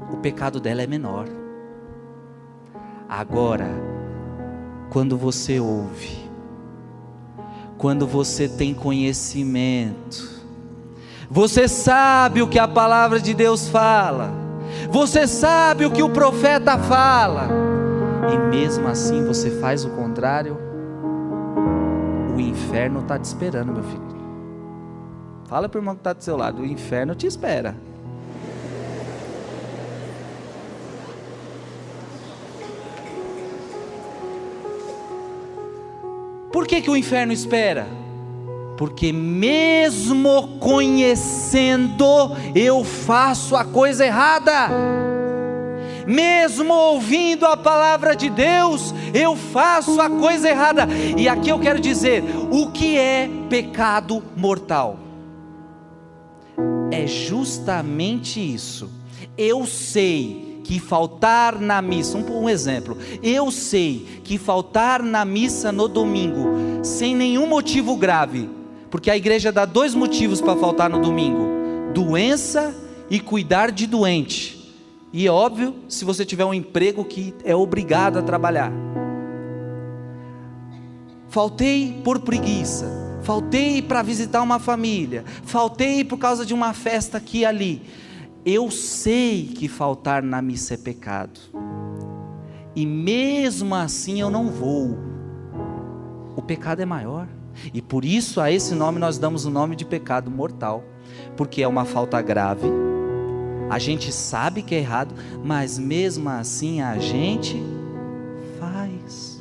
O 0.09 0.15
pecado 0.15 0.61
dela 0.61 0.81
é 0.81 0.87
menor. 0.87 1.27
Agora, 3.09 3.67
quando 4.89 5.17
você 5.17 5.59
ouve, 5.59 6.29
quando 7.77 8.07
você 8.07 8.47
tem 8.47 8.73
conhecimento, 8.73 10.41
você 11.29 11.67
sabe 11.67 12.41
o 12.41 12.47
que 12.47 12.57
a 12.57 12.67
palavra 12.69 13.19
de 13.19 13.33
Deus 13.33 13.67
fala, 13.67 14.31
você 14.89 15.27
sabe 15.27 15.85
o 15.85 15.91
que 15.91 16.01
o 16.01 16.09
profeta 16.09 16.77
fala, 16.77 17.49
e 18.29 18.37
mesmo 18.49 18.87
assim 18.87 19.25
você 19.25 19.49
faz 19.49 19.85
o 19.85 19.89
contrário, 19.91 20.57
o 22.35 22.39
inferno 22.39 22.99
está 23.01 23.17
te 23.17 23.25
esperando, 23.25 23.73
meu 23.73 23.83
filho. 23.83 24.11
Fala 25.45 25.67
para 25.67 25.77
o 25.77 25.81
irmão 25.81 25.95
que 25.95 26.01
está 26.01 26.13
do 26.13 26.23
seu 26.23 26.37
lado: 26.37 26.61
o 26.61 26.65
inferno 26.65 27.15
te 27.15 27.27
espera. 27.27 27.75
Por 36.51 36.67
que, 36.67 36.81
que 36.81 36.89
o 36.89 36.97
inferno 36.97 37.31
espera? 37.31 37.87
Porque 38.77 39.13
mesmo 39.13 40.57
conhecendo, 40.59 42.05
eu 42.53 42.83
faço 42.83 43.55
a 43.55 43.63
coisa 43.63 44.05
errada 44.05 44.69
mesmo 46.07 46.73
ouvindo 46.73 47.45
a 47.45 47.57
palavra 47.57 48.15
de 48.15 48.29
Deus, 48.29 48.93
eu 49.13 49.35
faço 49.35 49.99
a 49.99 50.09
coisa 50.09 50.49
errada. 50.49 50.87
E 51.17 51.27
aqui 51.27 51.49
eu 51.49 51.59
quero 51.59 51.79
dizer: 51.79 52.23
o 52.51 52.71
que 52.71 52.97
é 52.97 53.29
pecado 53.49 54.23
mortal? 54.35 54.99
É 56.91 57.07
justamente 57.07 58.39
isso. 58.39 58.89
Eu 59.37 59.65
sei 59.65 60.61
que 60.63 60.79
faltar 60.79 61.59
na 61.59 61.81
missa, 61.81 62.17
um, 62.17 62.43
um 62.43 62.49
exemplo, 62.49 62.97
eu 63.21 63.51
sei 63.51 64.21
que 64.23 64.37
faltar 64.37 65.01
na 65.01 65.25
missa 65.25 65.71
no 65.71 65.87
domingo, 65.87 66.47
sem 66.83 67.15
nenhum 67.15 67.47
motivo 67.47 67.97
grave, 67.97 68.49
porque 68.89 69.09
a 69.09 69.17
igreja 69.17 69.51
dá 69.51 69.65
dois 69.65 69.95
motivos 69.95 70.39
para 70.39 70.55
faltar 70.55 70.89
no 70.89 70.99
domingo: 70.99 71.91
doença 71.93 72.75
e 73.09 73.19
cuidar 73.19 73.71
de 73.71 73.87
doente. 73.87 74.60
E 75.13 75.27
é 75.27 75.31
óbvio, 75.31 75.75
se 75.89 76.05
você 76.05 76.23
tiver 76.23 76.45
um 76.45 76.53
emprego 76.53 77.03
que 77.03 77.33
é 77.43 77.53
obrigado 77.53 78.17
a 78.17 78.21
trabalhar. 78.21 78.71
Faltei 81.27 82.01
por 82.03 82.19
preguiça, 82.19 83.19
faltei 83.21 83.81
para 83.81 84.01
visitar 84.01 84.41
uma 84.41 84.59
família, 84.59 85.23
faltei 85.43 86.03
por 86.03 86.17
causa 86.17 86.45
de 86.45 86.53
uma 86.53 86.73
festa 86.73 87.17
aqui 87.17 87.39
e 87.39 87.45
ali. 87.45 87.81
Eu 88.45 88.71
sei 88.71 89.45
que 89.45 89.67
faltar 89.67 90.23
na 90.23 90.41
missa 90.41 90.73
é 90.73 90.77
pecado, 90.77 91.39
e 92.75 92.85
mesmo 92.85 93.75
assim 93.75 94.19
eu 94.19 94.29
não 94.29 94.49
vou. 94.49 94.97
O 96.35 96.41
pecado 96.41 96.81
é 96.81 96.85
maior, 96.85 97.27
e 97.73 97.81
por 97.81 98.03
isso 98.03 98.41
a 98.41 98.51
esse 98.51 98.73
nome 98.73 98.97
nós 98.97 99.17
damos 99.17 99.45
o 99.45 99.49
nome 99.49 99.75
de 99.75 99.85
pecado 99.85 100.31
mortal, 100.31 100.83
porque 101.37 101.61
é 101.61 101.67
uma 101.67 101.85
falta 101.85 102.21
grave 102.21 102.67
a 103.71 103.79
gente 103.79 104.11
sabe 104.11 104.61
que 104.61 104.75
é 104.75 104.79
errado, 104.79 105.15
mas 105.45 105.79
mesmo 105.79 106.27
assim 106.27 106.81
a 106.81 106.97
gente 106.97 107.55
faz. 108.59 109.39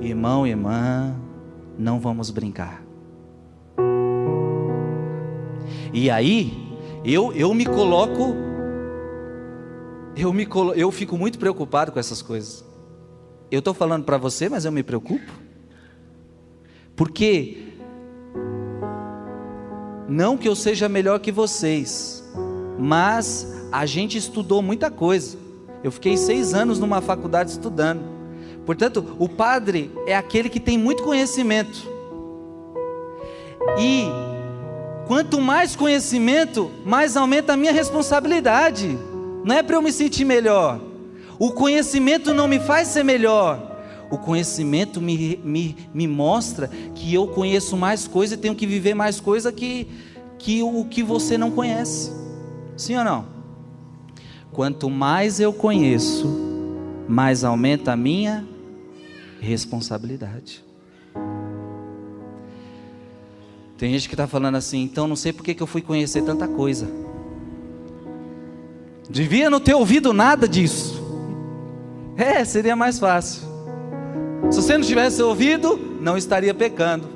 Irmão 0.00 0.44
irmã, 0.44 1.14
não 1.78 2.00
vamos 2.00 2.30
brincar. 2.30 2.82
E 5.92 6.10
aí, 6.10 6.76
eu, 7.04 7.32
eu 7.32 7.54
me 7.54 7.64
coloco, 7.64 8.34
eu, 10.16 10.32
me 10.32 10.44
colo, 10.44 10.74
eu 10.74 10.90
fico 10.90 11.16
muito 11.16 11.38
preocupado 11.38 11.92
com 11.92 12.00
essas 12.00 12.20
coisas. 12.20 12.64
Eu 13.52 13.60
estou 13.60 13.72
falando 13.72 14.02
para 14.02 14.18
você, 14.18 14.48
mas 14.48 14.64
eu 14.64 14.72
me 14.72 14.82
preocupo. 14.82 15.32
Porque 16.96 17.69
não 20.10 20.36
que 20.36 20.48
eu 20.48 20.56
seja 20.56 20.88
melhor 20.88 21.20
que 21.20 21.30
vocês, 21.30 22.24
mas 22.76 23.46
a 23.70 23.86
gente 23.86 24.18
estudou 24.18 24.60
muita 24.60 24.90
coisa. 24.90 25.38
Eu 25.84 25.92
fiquei 25.92 26.16
seis 26.16 26.52
anos 26.52 26.80
numa 26.80 27.00
faculdade 27.00 27.52
estudando. 27.52 28.02
Portanto, 28.66 29.16
o 29.20 29.28
padre 29.28 29.88
é 30.08 30.16
aquele 30.16 30.48
que 30.48 30.58
tem 30.58 30.76
muito 30.76 31.04
conhecimento. 31.04 31.88
E 33.78 34.08
quanto 35.06 35.40
mais 35.40 35.76
conhecimento, 35.76 36.72
mais 36.84 37.16
aumenta 37.16 37.52
a 37.52 37.56
minha 37.56 37.72
responsabilidade. 37.72 38.98
Não 39.44 39.54
é 39.54 39.62
para 39.62 39.76
eu 39.76 39.82
me 39.82 39.92
sentir 39.92 40.24
melhor. 40.24 40.80
O 41.38 41.52
conhecimento 41.52 42.34
não 42.34 42.48
me 42.48 42.58
faz 42.58 42.88
ser 42.88 43.04
melhor. 43.04 43.69
O 44.10 44.18
conhecimento 44.18 45.00
me, 45.00 45.38
me, 45.44 45.76
me 45.94 46.06
mostra 46.08 46.68
que 46.94 47.14
eu 47.14 47.28
conheço 47.28 47.76
mais 47.76 48.08
coisa 48.08 48.34
e 48.34 48.38
tenho 48.38 48.54
que 48.54 48.66
viver 48.66 48.94
mais 48.94 49.20
coisa 49.20 49.52
que, 49.52 49.86
que 50.38 50.62
o 50.62 50.84
que 50.84 51.02
você 51.02 51.38
não 51.38 51.50
conhece. 51.50 52.12
Sim 52.76 52.96
ou 52.96 53.04
não? 53.04 53.26
Quanto 54.52 54.90
mais 54.90 55.38
eu 55.38 55.52
conheço, 55.52 56.28
mais 57.08 57.44
aumenta 57.44 57.92
a 57.92 57.96
minha 57.96 58.46
responsabilidade. 59.40 60.64
Tem 63.78 63.92
gente 63.92 64.08
que 64.08 64.14
está 64.14 64.26
falando 64.26 64.56
assim, 64.56 64.82
então 64.82 65.08
não 65.08 65.16
sei 65.16 65.32
por 65.32 65.42
que 65.42 65.58
eu 65.58 65.66
fui 65.66 65.80
conhecer 65.80 66.22
tanta 66.22 66.46
coisa. 66.46 66.86
Devia 69.08 69.48
não 69.48 69.58
ter 69.58 69.74
ouvido 69.74 70.12
nada 70.12 70.46
disso. 70.46 71.02
É, 72.16 72.44
seria 72.44 72.76
mais 72.76 72.98
fácil. 72.98 73.49
Se 74.48 74.62
você 74.62 74.78
não 74.78 74.84
tivesse 74.84 75.22
ouvido, 75.22 75.76
não 76.00 76.16
estaria 76.16 76.54
pecando. 76.54 77.08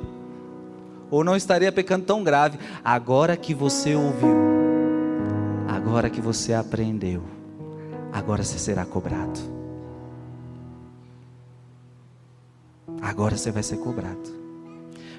Ou 1.10 1.24
não 1.24 1.36
estaria 1.36 1.70
pecando 1.72 2.04
tão 2.04 2.22
grave. 2.22 2.58
Agora 2.84 3.36
que 3.36 3.54
você 3.54 3.94
ouviu, 3.94 4.36
agora 5.68 6.10
que 6.10 6.20
você 6.20 6.52
aprendeu, 6.52 7.22
agora 8.12 8.42
você 8.42 8.58
será 8.58 8.84
cobrado. 8.84 9.40
Agora 13.00 13.36
você 13.36 13.50
vai 13.50 13.62
ser 13.62 13.78
cobrado. 13.78 14.44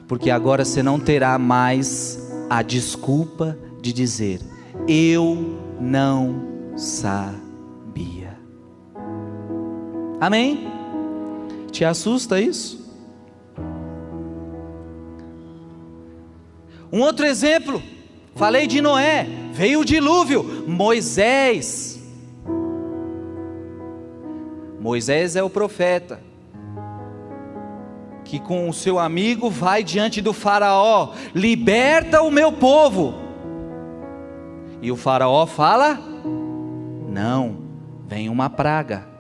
Porque 0.08 0.30
agora 0.30 0.64
você 0.64 0.84
não 0.84 1.00
terá 1.00 1.38
mais 1.38 2.32
a 2.50 2.62
desculpa 2.62 3.58
de 3.82 3.92
dizer: 3.92 4.42
Eu 4.88 5.60
não 5.80 6.76
sabia. 6.76 8.38
Amém? 10.20 10.75
Te 11.76 11.84
assusta 11.84 12.40
isso? 12.40 12.90
Um 16.90 17.02
outro 17.02 17.26
exemplo, 17.26 17.84
falei 18.34 18.66
de 18.66 18.80
Noé, 18.80 19.28
veio 19.52 19.82
o 19.82 19.86
dilúvio, 19.86 20.64
Moisés. 20.66 22.02
Moisés 24.80 25.36
é 25.36 25.44
o 25.44 25.50
profeta 25.50 26.22
que 28.24 28.40
com 28.40 28.70
o 28.70 28.74
seu 28.74 28.98
amigo 28.98 29.50
vai 29.50 29.84
diante 29.84 30.22
do 30.22 30.32
faraó, 30.32 31.12
liberta 31.34 32.22
o 32.22 32.32
meu 32.32 32.54
povo. 32.54 33.16
E 34.82 34.90
o 34.94 34.96
faraó 34.96 35.46
fala: 35.46 36.00
Não, 37.10 37.58
vem 38.08 38.30
uma 38.30 38.50
praga 38.50 39.15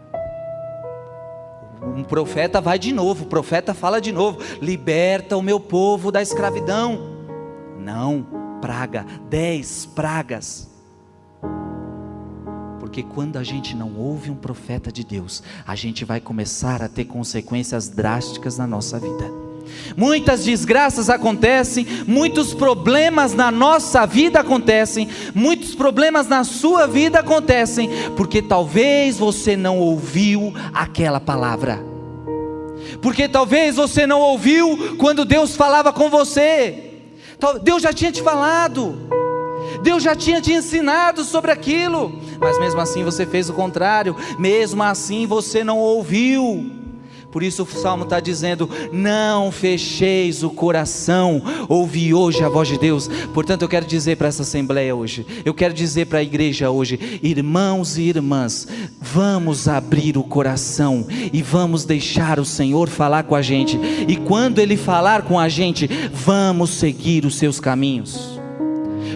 um 1.94 2.04
profeta 2.04 2.62
vai 2.62 2.80
de 2.80 2.94
novo, 2.94 3.26
o 3.26 3.28
profeta 3.28 3.74
fala 3.74 4.00
de 4.00 4.12
novo: 4.12 4.40
liberta 4.62 5.38
o 5.38 5.42
meu 5.42 5.60
povo 5.60 6.12
da 6.12 6.22
escravidão. 6.22 7.16
Não, 7.80 8.26
praga, 8.62 9.06
dez 9.30 9.86
pragas. 9.86 10.70
Porque 12.80 13.04
quando 13.04 13.38
a 13.38 13.44
gente 13.44 13.76
não 13.76 13.96
ouve 13.98 14.32
um 14.32 14.36
profeta 14.36 14.92
de 14.92 15.04
Deus, 15.04 15.44
a 15.66 15.76
gente 15.76 16.06
vai 16.06 16.20
começar 16.20 16.82
a 16.82 16.88
ter 16.88 17.06
consequências 17.06 17.90
drásticas 17.90 18.58
na 18.58 18.66
nossa 18.66 19.00
vida. 19.00 19.45
Muitas 19.96 20.44
desgraças 20.44 21.10
acontecem, 21.10 21.86
muitos 22.08 22.54
problemas 22.54 23.34
na 23.34 23.52
nossa 23.52 24.06
vida 24.06 24.40
acontecem, 24.40 25.08
muitos 25.34 25.74
problemas 25.76 26.28
na 26.28 26.44
sua 26.44 26.88
vida 26.88 27.20
acontecem, 27.20 27.90
porque 28.16 28.42
talvez 28.42 29.18
você 29.18 29.56
não 29.56 29.78
ouviu 29.78 30.54
aquela 30.74 31.20
palavra. 31.20 31.84
Porque 33.02 33.28
talvez 33.28 33.76
você 33.76 34.06
não 34.08 34.22
ouviu 34.22 34.96
quando 34.98 35.26
Deus 35.26 35.56
falava 35.56 35.92
com 35.92 36.10
você. 36.10 36.94
Deus 37.64 37.82
já 37.82 37.94
tinha 37.94 38.12
te 38.12 38.22
falado. 38.22 38.96
Deus 39.82 40.04
já 40.04 40.16
tinha 40.16 40.42
te 40.42 40.54
ensinado 40.54 41.24
sobre 41.24 41.52
aquilo, 41.52 42.20
mas 42.40 42.60
mesmo 42.60 42.80
assim 42.82 43.04
você 43.04 43.26
fez 43.26 43.50
o 43.50 43.54
contrário, 43.54 44.16
mesmo 44.38 44.82
assim 44.82 45.26
você 45.26 45.64
não 45.64 45.78
ouviu. 45.78 46.72
Por 47.36 47.44
isso 47.44 47.64
o 47.64 47.66
salmo 47.66 48.06
está 48.06 48.22
dizendo: 48.22 48.70
Não 48.94 49.52
fecheis 49.52 50.42
o 50.42 50.50
coração, 50.50 51.42
ouvi 51.68 52.14
hoje 52.14 52.42
a 52.42 52.48
voz 52.48 52.66
de 52.66 52.80
Deus. 52.80 53.10
Portanto, 53.34 53.64
eu 53.64 53.68
quero 53.68 53.86
dizer 53.86 54.16
para 54.16 54.30
essa 54.30 54.44
assembleia 54.44 54.96
hoje, 54.96 55.28
eu 55.44 55.54
quero 55.54 55.74
dizer 55.74 56.06
para 56.06 56.20
a 56.20 56.24
igreja 56.24 56.72
hoje, 56.72 57.20
irmãos 57.22 57.98
e 57.98 58.04
irmãs, 58.04 58.66
vamos 59.02 59.68
abrir 59.68 60.18
o 60.18 60.24
coração 60.24 61.06
e 61.34 61.42
vamos 61.42 61.84
deixar 61.84 62.40
o 62.40 62.46
Senhor 62.46 62.88
falar 62.88 63.24
com 63.24 63.36
a 63.36 63.42
gente. 63.42 63.78
E 64.08 64.16
quando 64.16 64.60
Ele 64.60 64.78
falar 64.78 65.24
com 65.24 65.38
a 65.38 65.50
gente, 65.50 65.90
vamos 66.14 66.70
seguir 66.70 67.26
os 67.26 67.36
seus 67.36 67.60
caminhos. 67.60 68.40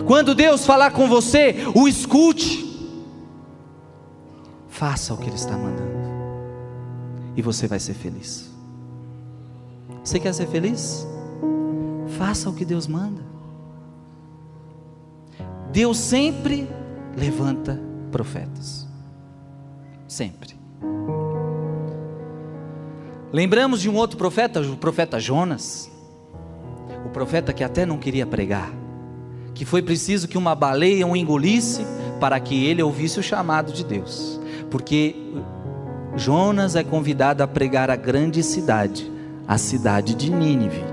Quando 0.05 0.35
Deus 0.35 0.65
falar 0.65 0.91
com 0.91 1.07
você, 1.07 1.55
o 1.73 1.87
escute. 1.87 2.67
Faça 4.67 5.13
o 5.13 5.17
que 5.17 5.27
Ele 5.27 5.35
está 5.35 5.57
mandando 5.57 5.98
e 7.39 7.41
você 7.41 7.67
vai 7.67 7.79
ser 7.79 7.93
feliz. 7.93 8.51
Você 10.03 10.19
quer 10.19 10.33
ser 10.33 10.45
feliz? 10.47 11.07
Faça 12.17 12.49
o 12.49 12.53
que 12.53 12.65
Deus 12.65 12.85
manda. 12.85 13.21
Deus 15.71 15.97
sempre 15.97 16.67
levanta 17.15 17.79
profetas. 18.11 18.85
Sempre. 20.05 20.59
Lembramos 23.31 23.79
de 23.79 23.89
um 23.89 23.95
outro 23.95 24.17
profeta, 24.17 24.59
o 24.59 24.75
profeta 24.75 25.17
Jonas. 25.17 25.89
O 27.05 27.09
profeta 27.09 27.53
que 27.53 27.63
até 27.63 27.85
não 27.85 27.97
queria 27.97 28.25
pregar. 28.25 28.69
Que 29.53 29.63
foi 29.63 29.81
preciso 29.81 30.27
que 30.27 30.37
uma 30.37 30.53
baleia 30.53 31.07
o 31.07 31.15
engolisse 31.15 31.85
para 32.19 32.37
que 32.37 32.65
ele 32.65 32.83
ouvisse 32.83 33.17
o 33.17 33.23
chamado 33.23 33.71
de 33.71 33.85
Deus. 33.85 34.41
Porque 34.69 35.15
Jonas 36.15 36.75
é 36.75 36.83
convidado 36.83 37.43
a 37.43 37.47
pregar 37.47 37.89
a 37.89 37.95
grande 37.95 38.41
cidade, 38.43 39.11
a 39.47 39.57
cidade 39.57 40.15
de 40.15 40.31
Nínive. 40.31 40.83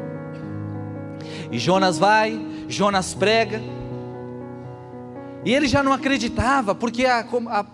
E 1.50 1.58
Jonas 1.58 1.98
vai, 1.98 2.38
Jonas 2.68 3.14
prega, 3.14 3.60
e 5.44 5.54
ele 5.54 5.68
já 5.68 5.82
não 5.82 5.92
acreditava, 5.92 6.74
porque 6.74 7.06
a, 7.06 7.20
a, 7.20 7.66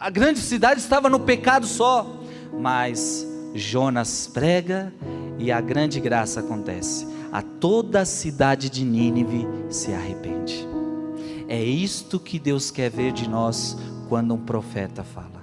a 0.00 0.10
grande 0.10 0.40
cidade 0.40 0.80
estava 0.80 1.08
no 1.08 1.20
pecado 1.20 1.66
só. 1.66 2.20
Mas 2.58 3.26
Jonas 3.54 4.26
prega 4.26 4.92
e 5.38 5.52
a 5.52 5.60
grande 5.60 6.00
graça 6.00 6.40
acontece. 6.40 7.06
A 7.30 7.42
toda 7.42 8.00
a 8.00 8.04
cidade 8.04 8.68
de 8.68 8.84
Nínive 8.84 9.46
se 9.70 9.92
arrepende. 9.92 10.66
É 11.48 11.62
isto 11.62 12.18
que 12.18 12.38
Deus 12.38 12.70
quer 12.70 12.90
ver 12.90 13.12
de 13.12 13.28
nós 13.28 13.76
quando 14.08 14.34
um 14.34 14.38
profeta 14.38 15.04
fala 15.04 15.41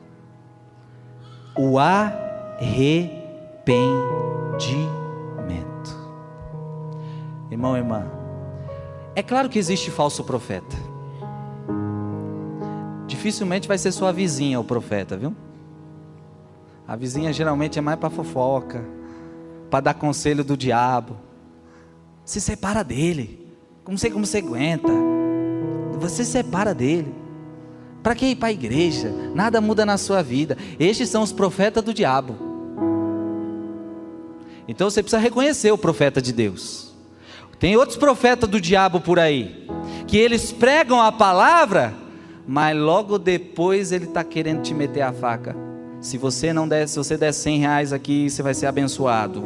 o 1.62 1.78
arrependimento. 1.78 3.20
Irmão, 7.52 7.76
irmã, 7.76 8.10
é 9.14 9.22
claro 9.22 9.50
que 9.50 9.60
existe 9.60 9.92
falso 9.92 10.24
profeta. 10.24 10.78
Dificilmente 13.06 13.68
vai 13.68 13.78
ser 13.78 13.92
sua 13.92 14.14
vizinha 14.14 14.58
o 14.58 14.64
profeta, 14.64 15.18
viu? 15.18 15.36
A 16.88 16.96
vizinha 16.96 17.34
geralmente 17.34 17.78
é 17.78 17.82
mais 17.82 18.00
para 18.00 18.10
fofoca, 18.10 18.82
para 19.70 19.82
dar 19.82 19.96
conselho 19.96 20.46
do 20.46 20.56
diabo. 20.56 21.18
Se 22.24 22.40
separa 22.40 22.86
dele. 22.86 23.54
Não 23.86 23.98
sei 23.98 24.10
como 24.10 24.26
você 24.26 24.38
aguenta. 24.38 24.94
Você 26.00 26.24
se 26.24 26.32
separa 26.32 26.74
dele. 26.74 27.14
Para 28.02 28.16
que 28.16 28.28
ir 28.28 28.36
para 28.36 28.50
a 28.50 28.52
igreja? 28.52 29.14
Nada 29.36 29.60
muda 29.60 29.86
na 29.86 29.98
sua 29.98 30.22
vida. 30.22 30.58
Estes 30.80 31.10
são 31.10 31.22
os 31.22 31.34
profetas 31.34 31.84
do 31.84 31.94
diabo. 31.94 32.36
Então 34.68 34.90
você 34.90 35.02
precisa 35.02 35.22
reconhecer 35.22 35.72
o 35.72 35.78
profeta 35.78 36.22
de 36.22 36.32
Deus. 36.32 36.94
Tem 37.60 37.76
outros 37.76 37.98
profetas 37.98 38.50
do 38.50 38.62
diabo 38.62 39.02
por 39.02 39.20
aí, 39.20 39.68
que 40.08 40.16
eles 40.16 40.50
pregam 40.50 41.02
a 41.02 41.12
palavra, 41.12 41.94
mas 42.48 42.78
logo 42.78 43.18
depois 43.18 43.92
ele 43.92 44.06
está 44.06 44.24
querendo 44.24 44.62
te 44.62 44.74
meter 44.74 45.02
a 45.02 45.12
faca. 45.12 45.56
Se 46.00 46.18
você 46.18 46.54
não 46.54 46.66
der, 46.66 46.88
se 46.88 46.98
você 46.98 47.18
der 47.18 47.34
100 47.34 47.60
reais 47.60 47.92
aqui, 47.92 48.30
você 48.30 48.42
vai 48.42 48.54
ser 48.54 48.68
abençoado. 48.68 49.44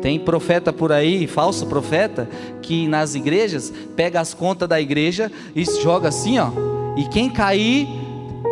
Tem 0.00 0.18
profeta 0.18 0.72
por 0.72 0.90
aí, 0.90 1.26
falso 1.26 1.66
profeta, 1.66 2.26
que 2.62 2.88
nas 2.88 3.14
igrejas 3.14 3.70
pega 3.94 4.18
as 4.18 4.32
contas 4.32 4.66
da 4.66 4.80
igreja 4.80 5.30
e 5.54 5.62
joga 5.66 6.08
assim, 6.08 6.38
ó 6.38 6.80
e 7.00 7.08
quem 7.08 7.30
cair, 7.30 7.88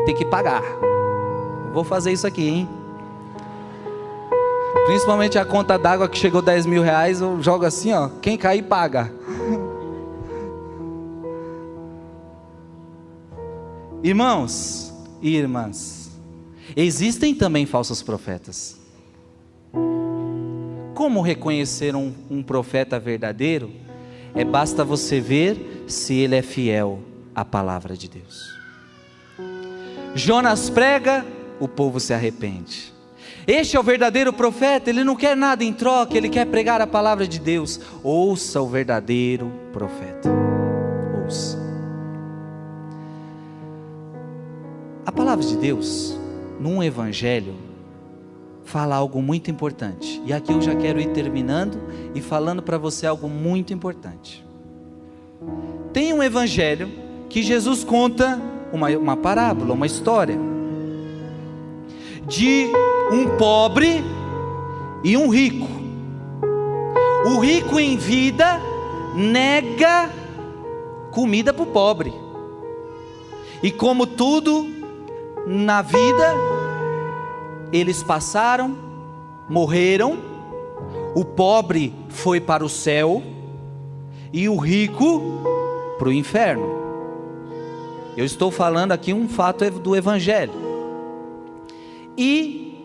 tem 0.06 0.14
que 0.14 0.24
pagar. 0.24 0.62
Vou 1.74 1.84
fazer 1.84 2.12
isso 2.12 2.26
aqui, 2.26 2.48
hein? 2.48 2.66
Principalmente 4.87 5.38
a 5.38 5.44
conta 5.44 5.78
d'água 5.78 6.08
que 6.08 6.16
chegou 6.16 6.40
10 6.40 6.64
mil 6.64 6.82
reais, 6.82 7.20
eu 7.20 7.42
jogo 7.42 7.66
assim, 7.66 7.92
ó. 7.92 8.08
Quem 8.22 8.38
cair, 8.38 8.62
paga. 8.62 9.12
Irmãos 14.02 14.94
e 15.20 15.37
irmãs, 15.37 16.11
existem 16.74 17.34
também 17.34 17.66
falsos 17.66 18.02
profetas. 18.02 18.78
Como 20.94 21.20
reconhecer 21.20 21.94
um, 21.94 22.14
um 22.30 22.42
profeta 22.42 22.98
verdadeiro? 22.98 23.70
É 24.34 24.42
basta 24.42 24.82
você 24.84 25.20
ver 25.20 25.84
se 25.87 26.14
ele 26.14 26.34
é 26.34 26.40
fiel 26.40 27.02
a 27.38 27.44
palavra 27.44 27.96
de 27.96 28.09
Deus. 28.09 28.59
Jonas 30.12 30.68
prega, 30.68 31.24
o 31.61 31.68
povo 31.68 32.01
se 32.01 32.12
arrepende. 32.12 32.92
Este 33.46 33.77
é 33.77 33.81
o 33.81 33.83
verdadeiro 33.83 34.33
profeta, 34.33 34.90
ele 34.90 35.05
não 35.05 35.14
quer 35.14 35.37
nada 35.37 35.62
em 35.62 35.72
troca, 35.72 36.16
ele 36.16 36.29
quer 36.29 36.46
pregar 36.46 36.81
a 36.81 36.87
palavra 36.87 37.29
de 37.29 37.38
Deus. 37.38 37.81
Ouça 38.03 38.61
o 38.61 38.66
verdadeiro 38.66 39.53
profeta. 39.72 40.29
Ouça. 41.24 41.57
A 45.07 45.12
palavra 45.12 45.44
de 45.44 45.57
Deus, 45.57 46.18
num 46.59 46.83
evangelho, 46.83 47.55
fala 48.64 48.96
algo 48.96 49.22
muito 49.22 49.48
importante. 49.48 50.20
E 50.27 50.33
aqui 50.33 50.53
eu 50.53 50.61
já 50.61 50.74
quero 50.74 51.01
ir 51.01 51.12
terminando 51.12 51.81
e 52.16 52.20
falando 52.20 52.64
para 52.64 52.79
você 52.79 53.07
algo 53.07 53.29
muito 53.29 53.72
importante. 53.72 54.44
Tem 55.92 56.12
um 56.12 56.20
evangelho 56.20 57.07
que 57.29 57.43
Jesus 57.43 57.85
conta 57.85 58.41
uma, 58.73 58.88
uma 58.91 59.17
parábola, 59.17 59.75
uma 59.75 59.87
história 59.87 60.38
de 62.27 62.71
um 63.11 63.37
pobre 63.37 64.05
e 65.03 65.17
um 65.17 65.29
rico. 65.29 65.67
O 67.27 67.41
rico 67.41 67.81
em 67.81 67.97
vida 67.97 68.61
nega 69.14 70.11
comida 71.11 71.53
para 71.53 71.62
o 71.62 71.67
pobre. 71.67 72.12
E 73.62 73.71
como 73.71 74.07
tudo 74.07 74.67
na 75.47 75.83
vida, 75.83 76.35
eles 77.73 78.03
passaram, 78.03 78.77
morreram, 79.49 80.19
o 81.14 81.25
pobre 81.25 81.95
foi 82.09 82.41
para 82.41 82.64
o 82.64 82.69
céu 82.69 83.23
e 84.33 84.49
o 84.49 84.57
rico 84.57 85.43
para 85.99 86.09
o 86.09 86.12
inferno. 86.12 86.78
Eu 88.18 88.24
estou 88.24 88.50
falando 88.50 88.90
aqui 88.90 89.12
um 89.12 89.28
fato 89.28 89.70
do 89.70 89.94
Evangelho. 89.94 90.52
E 92.16 92.85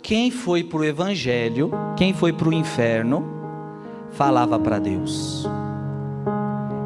quem 0.00 0.30
foi 0.30 0.62
para 0.62 0.78
o 0.78 0.84
Evangelho, 0.84 1.72
quem 1.96 2.14
foi 2.14 2.32
para 2.32 2.48
o 2.48 2.52
inferno, 2.52 3.24
falava 4.12 4.60
para 4.60 4.78
Deus. 4.78 5.48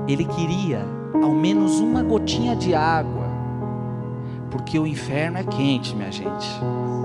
Ele 0.09 0.25
queria 0.25 0.87
ao 1.23 1.33
menos 1.33 1.79
uma 1.79 2.03
gotinha 2.03 2.57
de 2.57 2.75
água, 2.75 3.27
porque 4.51 4.79
o 4.79 4.87
inferno 4.87 5.37
é 5.37 5.45
quente, 5.45 5.95
minha 5.95 6.11
gente. 6.11 6.49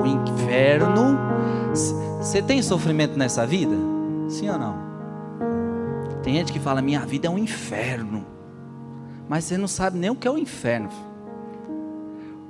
O 0.02 0.06
inferno. 0.06 1.20
Você 2.22 2.42
tem 2.42 2.62
sofrimento 2.62 3.18
nessa 3.18 3.46
vida? 3.46 3.76
Sim 4.30 4.50
ou 4.50 4.58
não? 4.58 4.78
Tem 6.24 6.36
gente 6.36 6.54
que 6.54 6.62
fala: 6.62 6.82
minha 6.82 7.06
vida 7.06 7.28
é 7.28 7.30
um 7.30 7.38
inferno 7.38 8.40
mas 9.32 9.46
você 9.46 9.58
não 9.58 9.66
sabe 9.66 9.98
nem 9.98 10.10
o 10.10 10.16
que 10.16 10.28
é 10.28 10.32
o 10.32 10.38
inferno. 10.38 10.90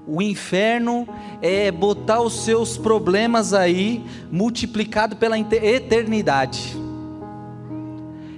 O 0.08 0.20
inferno 0.20 1.08
é 1.40 1.70
botar 1.70 2.22
os 2.22 2.44
seus 2.44 2.76
problemas 2.76 3.54
aí 3.54 4.04
multiplicado 4.32 5.16
pela 5.16 5.38
eternidade. 5.38 6.76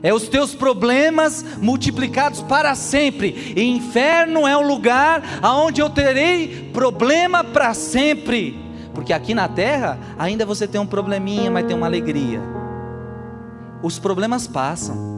É 0.01 0.13
os 0.13 0.27
teus 0.27 0.53
problemas 0.53 1.57
multiplicados 1.61 2.41
para 2.41 2.75
sempre. 2.75 3.53
Inferno 3.55 4.45
é 4.45 4.57
um 4.57 4.67
lugar 4.67 5.39
aonde 5.41 5.79
eu 5.79 5.89
terei 5.89 6.69
problema 6.73 7.45
para 7.45 7.73
sempre. 7.73 8.59
Porque 8.93 9.13
aqui 9.13 9.33
na 9.33 9.47
terra 9.47 9.97
ainda 10.19 10.45
você 10.45 10.67
tem 10.67 10.81
um 10.81 10.85
probleminha, 10.85 11.49
mas 11.49 11.65
tem 11.65 11.77
uma 11.77 11.85
alegria. 11.85 12.41
Os 13.81 13.97
problemas 13.97 14.47
passam. 14.47 15.12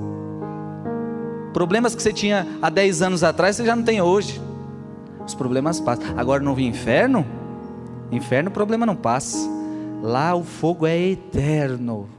Problemas 1.56 1.96
que 1.96 2.04
você 2.04 2.12
tinha 2.12 2.46
há 2.62 2.70
10 2.70 3.02
anos 3.02 3.24
atrás, 3.24 3.56
você 3.56 3.64
já 3.66 3.74
não 3.78 3.84
tem 3.84 4.02
hoje. 4.02 4.42
Os 5.26 5.34
problemas 5.34 5.80
passam. 5.80 6.04
Agora 6.18 6.44
no 6.44 6.60
inferno, 6.60 7.26
inferno 8.12 8.50
o 8.50 8.54
problema 8.54 8.86
não 8.86 8.94
passa. 8.94 9.38
Lá 10.04 10.36
o 10.36 10.44
fogo 10.44 10.86
é 10.86 11.00
eterno. 11.00 12.10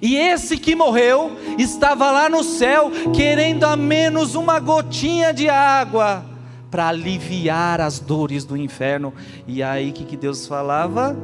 E 0.00 0.14
esse 0.14 0.56
que 0.56 0.76
morreu 0.76 1.32
estava 1.58 2.12
lá 2.12 2.28
no 2.28 2.44
céu, 2.44 2.92
querendo 3.12 3.64
a 3.64 3.74
menos 3.76 4.36
uma 4.36 4.60
gotinha 4.60 5.34
de 5.34 5.48
água 5.48 6.24
para 6.70 6.86
aliviar 6.86 7.80
as 7.80 7.98
dores 7.98 8.44
do 8.44 8.56
inferno. 8.56 9.12
E 9.48 9.64
aí 9.64 9.90
que, 9.90 10.04
que 10.04 10.16
Deus 10.16 10.46
falava? 10.46 11.16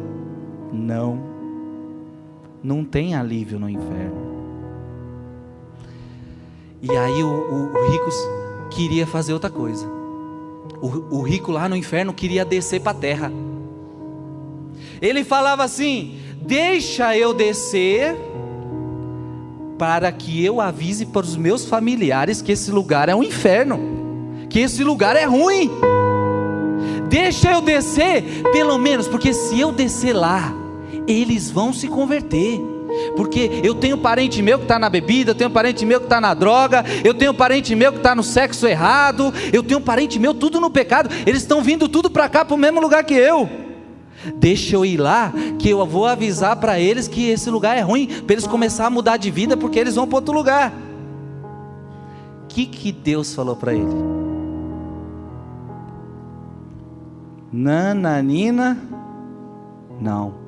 Não, 0.73 1.23
não 2.61 2.85
tem 2.85 3.15
alívio 3.15 3.61
no 3.61 3.71
inferno. 3.71 4.24
E 6.91 6.97
aí 6.97 7.23
o, 7.23 7.29
o, 7.29 7.73
o 7.73 7.91
rico 7.91 8.11
queria 8.71 9.07
fazer 9.07 9.33
outra 9.33 9.49
coisa. 9.49 9.87
O, 10.83 11.19
o 11.19 11.23
rico 11.23 11.51
lá 11.51 11.67
no 11.67 11.75
inferno 11.75 12.13
queria 12.13 12.45
descer 12.45 12.81
para 12.81 12.93
a 12.93 13.01
terra. 13.01 13.33
Ele 15.01 15.25
falava 15.25 15.65
assim: 15.65 16.19
Deixa 16.43 17.17
eu 17.17 17.33
descer, 17.33 18.15
para 19.79 20.13
que 20.13 20.45
eu 20.45 20.61
avise 20.61 21.07
para 21.07 21.23
os 21.23 21.37
meus 21.37 21.65
familiares 21.65 22.43
que 22.43 22.53
esse 22.53 22.71
lugar 22.71 23.09
é 23.09 23.15
um 23.15 23.23
inferno, 23.23 23.81
que 24.51 24.61
esse 24.61 24.85
lugar 24.85 25.17
é 25.17 25.25
ruim. 25.25 25.71
Deixa 27.09 27.53
eu 27.53 27.63
descer, 27.63 28.43
pelo 28.53 28.77
menos, 28.77 29.09
porque 29.09 29.33
se 29.33 29.59
eu 29.59 29.73
descer 29.73 30.13
lá, 30.13 30.53
eles 31.07 31.51
vão 31.51 31.73
se 31.73 31.89
converter. 31.89 32.74
Porque 33.17 33.61
eu 33.63 33.75
tenho 33.75 33.99
parente 33.99 34.43
meu 34.43 34.59
que 34.59 34.65
está 34.65 34.79
na 34.79 34.89
bebida, 34.89 35.31
eu 35.31 35.35
tenho 35.35 35.51
parente 35.51 35.85
meu 35.85 36.01
que 36.01 36.07
está 36.07 36.21
na 36.21 36.35
droga, 36.35 36.85
eu 37.05 37.15
tenho 37.15 37.35
parente 37.35 37.75
meu 37.75 37.93
que 37.93 37.99
está 37.99 38.15
no 38.15 38.23
sexo 38.23 38.67
errado, 38.67 39.33
eu 39.53 39.63
tenho 39.63 39.81
parente 39.81 40.19
meu 40.19 40.35
tudo 40.35 40.61
no 40.61 40.71
pecado, 40.71 41.11
eles 41.27 41.43
estão 41.43 41.63
vindo 41.63 41.89
tudo 41.89 42.11
para 42.11 42.29
cá, 42.29 42.45
para 42.45 42.55
o 42.55 42.59
mesmo 42.59 42.81
lugar 42.81 43.05
que 43.05 43.15
eu. 43.15 43.49
Deixa 44.37 44.75
eu 44.77 44.85
ir 44.85 44.97
lá, 44.97 45.33
que 45.59 45.69
eu 45.69 45.85
vou 45.87 46.07
avisar 46.07 46.57
para 46.57 46.81
eles 46.81 47.07
que 47.07 47.29
esse 47.29 47.51
lugar 47.51 47.77
é 47.77 47.81
ruim, 47.81 48.07
para 48.07 48.35
eles 48.35 48.47
começar 48.47 48.87
a 48.87 48.91
mudar 48.91 49.17
de 49.17 49.31
vida, 49.31 49.57
porque 49.57 49.79
eles 49.79 49.95
vão 49.95 50.07
para 50.07 50.17
outro 50.17 50.35
lugar. 50.35 50.73
O 52.45 52.47
que, 52.49 52.67
que 52.67 52.91
Deus 52.93 53.35
falou 53.35 53.57
para 53.57 53.75
ele? 53.75 53.95
Nananina, 57.53 58.79
não 60.01 60.44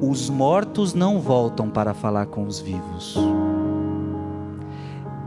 os 0.00 0.30
mortos 0.30 0.94
não 0.94 1.20
voltam 1.20 1.68
para 1.68 1.92
falar 1.92 2.26
com 2.26 2.46
os 2.46 2.60
vivos. 2.60 3.16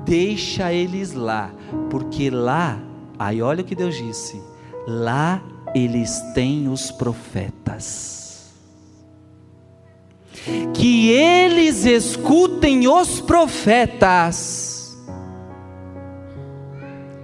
Deixa 0.06 0.74
eles 0.74 1.14
lá, 1.14 1.52
porque 1.90 2.30
lá, 2.30 2.80
aí 3.20 3.42
olha 3.42 3.62
o 3.62 3.66
que 3.66 3.76
Deus 3.76 3.96
disse: 3.96 4.42
lá 4.88 5.42
eles 5.76 6.20
têm 6.34 6.68
os 6.68 6.92
profetas. 6.92 8.52
Que 10.74 11.12
eles 11.12 11.86
escutem 11.86 12.88
os 12.88 13.22
profetas. 13.22 14.98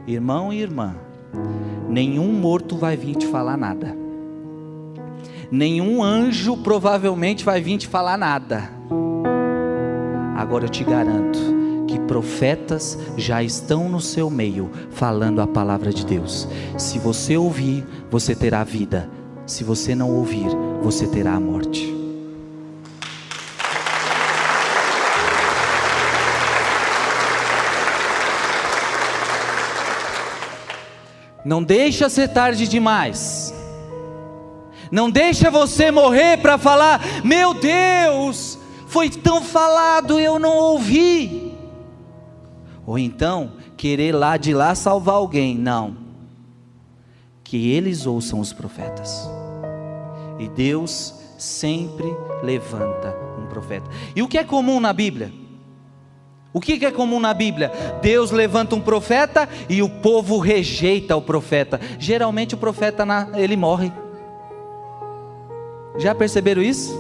Irmão 0.06 0.54
e 0.54 0.62
irmã, 0.62 0.96
nenhum 1.90 2.32
morto 2.32 2.78
vai 2.78 2.96
vir 2.96 3.16
te 3.16 3.26
falar 3.28 3.58
nada 3.58 4.07
nenhum 5.52 6.04
anjo 6.04 6.58
provavelmente 6.58 7.44
vai 7.44 7.62
vir 7.62 7.78
te 7.78 7.88
falar 7.88 8.18
nada. 8.18 8.70
Agora 10.36 10.66
eu 10.66 10.70
te 10.70 10.84
garanto 10.84 11.40
que 11.88 12.00
profetas 12.02 12.98
já 13.18 13.42
estão 13.42 13.90
no 13.90 14.00
seu 14.00 14.30
meio 14.30 14.70
falando 14.92 15.42
a 15.42 15.48
palavra 15.48 15.92
de 15.92 16.06
Deus. 16.06 16.48
Se 16.78 17.00
você 17.00 17.38
ouvir, 17.38 17.86
você 18.12 18.36
terá 18.36 18.64
vida. 18.64 19.10
Se 19.46 19.64
você 19.64 19.96
não 19.96 20.12
ouvir, 20.12 20.50
você 20.82 21.08
terá 21.08 21.34
a 21.34 21.40
morte. 21.40 21.96
Não 31.44 31.64
deixa 31.64 32.10
ser 32.10 32.28
tarde 32.28 32.68
demais. 32.68 33.57
Não 34.92 35.10
deixa 35.10 35.52
você 35.52 35.92
morrer 35.92 36.38
para 36.38 36.58
falar: 36.58 37.02
"Meu 37.24 37.54
Deus, 37.54 38.58
foi 38.88 39.10
tão 39.10 39.42
falado, 39.42 40.20
eu 40.20 40.40
não 40.40 40.56
ouvi". 40.58 41.56
Ou 42.86 42.98
então 42.98 43.54
querer 43.76 44.14
lá 44.14 44.38
de 44.38 44.54
lá 44.54 44.74
salvar 44.74 45.16
alguém, 45.16 45.56
não. 45.56 45.98
Que 47.44 47.72
eles 47.72 48.06
ouçam 48.06 48.40
os 48.40 48.54
profetas. 48.54 49.30
E 50.40 50.48
Deus 50.48 51.14
sempre 51.38 52.08
levanta 52.44 53.16
um 53.40 53.48
profeta. 53.48 53.90
E 54.16 54.22
o 54.22 54.28
que 54.28 54.38
é 54.38 54.44
comum 54.44 54.80
na 54.80 54.92
Bíblia? 54.92 55.32
O 56.54 56.60
que 56.60 56.84
é 56.84 56.92
comum 56.92 57.20
na 57.20 57.34
Bíblia? 57.34 57.72
Deus 58.02 58.32
levanta 58.32 58.76
um 58.76 58.82
profeta 58.82 59.48
e 59.70 59.84
o 59.84 59.90
povo 59.90 60.40
rejeita 60.40 61.16
o 61.16 61.22
profeta. 61.22 61.80
Geralmente 62.00 62.56
o 62.56 62.58
profeta 62.58 63.06
ele 63.36 63.56
morre. 63.56 63.92
Já 65.98 66.14
perceberam 66.14 66.62
isso? 66.62 66.96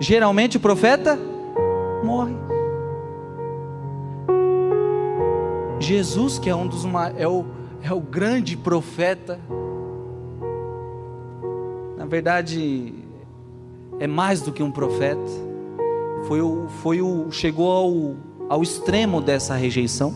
Geralmente 0.00 0.56
o 0.56 0.60
profeta 0.60 1.18
morre. 2.02 2.34
Jesus, 5.78 6.38
que 6.38 6.50
é 6.50 6.54
um 6.54 6.66
dos 6.66 6.84
é 7.16 7.28
o, 7.28 7.44
é 7.82 7.92
o 7.92 8.00
grande 8.00 8.56
profeta, 8.56 9.38
na 11.96 12.06
verdade 12.06 12.94
é 13.98 14.06
mais 14.06 14.40
do 14.40 14.52
que 14.52 14.62
um 14.62 14.70
profeta. 14.70 15.46
Foi 16.26 16.40
o, 16.40 16.66
foi 16.82 17.00
o 17.00 17.30
chegou 17.30 17.70
ao, 17.70 18.16
ao 18.56 18.62
extremo 18.62 19.20
dessa 19.20 19.54
rejeição. 19.54 20.12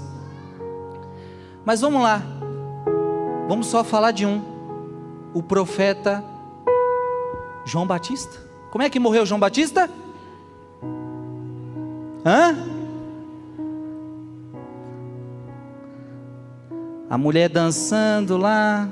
Mas 1.64 1.80
vamos 1.80 2.02
lá. 2.02 2.22
Vamos 3.48 3.66
só 3.66 3.84
falar 3.84 4.10
de 4.10 4.26
um. 4.26 4.42
O 5.32 5.42
profeta 5.42 6.24
João 7.64 7.86
Batista. 7.86 8.38
Como 8.70 8.82
é 8.82 8.90
que 8.90 9.00
morreu 9.00 9.26
João 9.26 9.40
Batista? 9.40 9.90
Hã? 12.24 12.56
A 17.08 17.18
mulher 17.18 17.48
dançando 17.48 18.36
lá, 18.36 18.88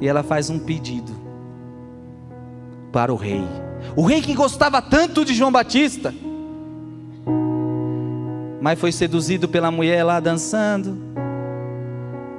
e 0.00 0.06
ela 0.06 0.22
faz 0.22 0.50
um 0.50 0.58
pedido 0.58 1.12
para 2.92 3.12
o 3.12 3.16
rei. 3.16 3.42
O 3.96 4.04
rei 4.04 4.20
que 4.20 4.34
gostava 4.34 4.82
tanto 4.82 5.24
de 5.24 5.32
João 5.32 5.50
Batista, 5.50 6.14
mas 8.60 8.78
foi 8.78 8.92
seduzido 8.92 9.48
pela 9.48 9.70
mulher 9.70 10.04
lá 10.04 10.20
dançando. 10.20 10.98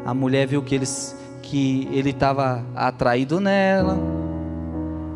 A 0.05 0.13
mulher 0.13 0.45
viu 0.45 0.61
que, 0.61 0.75
eles, 0.75 1.17
que 1.41 1.87
ele 1.91 2.11
estava 2.11 2.63
atraído 2.75 3.39
nela 3.39 4.22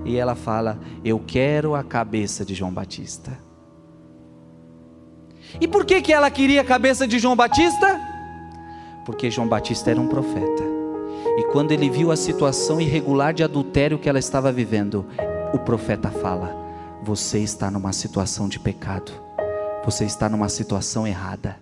e 0.08 0.16
ela 0.16 0.34
fala: 0.34 0.80
Eu 1.04 1.20
quero 1.20 1.76
a 1.76 1.84
cabeça 1.84 2.46
de 2.46 2.56
João 2.56 2.74
Batista. 2.74 3.38
E 5.60 5.68
por 5.68 5.86
que, 5.86 6.02
que 6.02 6.14
ela 6.14 6.32
queria 6.32 6.62
a 6.62 6.66
cabeça 6.66 7.08
de 7.08 7.20
João 7.20 7.36
Batista? 7.36 8.00
Porque 9.06 9.30
João 9.30 9.48
Batista 9.48 9.92
era 9.92 10.00
um 10.00 10.08
profeta. 10.08 10.64
E 11.38 11.44
quando 11.52 11.72
ele 11.72 11.90
viu 11.90 12.12
a 12.12 12.16
situação 12.16 12.82
irregular 12.82 13.34
de 13.34 13.44
adultério 13.44 14.00
que 14.00 14.10
ela 14.10 14.20
estava 14.20 14.52
vivendo, 14.52 15.06
o 15.54 15.60
profeta 15.60 16.10
fala: 16.10 16.56
Você 17.04 17.40
está 17.40 17.70
numa 17.70 17.92
situação 17.92 18.48
de 18.48 18.60
pecado, 18.60 19.12
você 19.84 20.06
está 20.06 20.30
numa 20.30 20.48
situação 20.48 21.06
errada. 21.06 21.58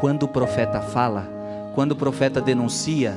Quando 0.00 0.24
o 0.24 0.28
profeta 0.28 0.80
fala, 0.80 1.28
quando 1.74 1.92
o 1.92 1.96
profeta 1.96 2.40
denuncia, 2.40 3.16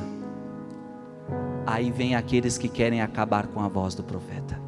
aí 1.66 1.90
vem 1.90 2.14
aqueles 2.14 2.58
que 2.58 2.68
querem 2.68 3.00
acabar 3.00 3.46
com 3.46 3.60
a 3.60 3.68
voz 3.68 3.94
do 3.94 4.02
profeta. 4.02 4.60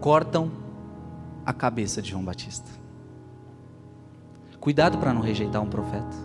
Cortam 0.00 0.50
a 1.44 1.52
cabeça 1.52 2.02
de 2.02 2.10
João 2.10 2.24
Batista. 2.24 2.70
Cuidado 4.58 4.98
para 4.98 5.12
não 5.12 5.20
rejeitar 5.20 5.60
um 5.60 5.68
profeta. 5.68 6.16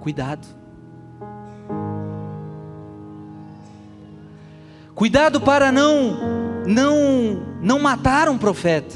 Cuidado. 0.00 0.46
Cuidado 4.94 5.40
para 5.40 5.72
não 5.72 6.64
não 6.66 7.42
não 7.60 7.78
matar 7.78 8.28
um 8.28 8.38
profeta. 8.38 8.94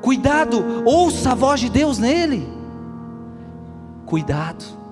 Cuidado, 0.00 0.62
ouça 0.84 1.32
a 1.32 1.34
voz 1.34 1.60
de 1.60 1.70
Deus 1.70 1.98
nele. 1.98 2.46
Cuidado. 4.04 4.83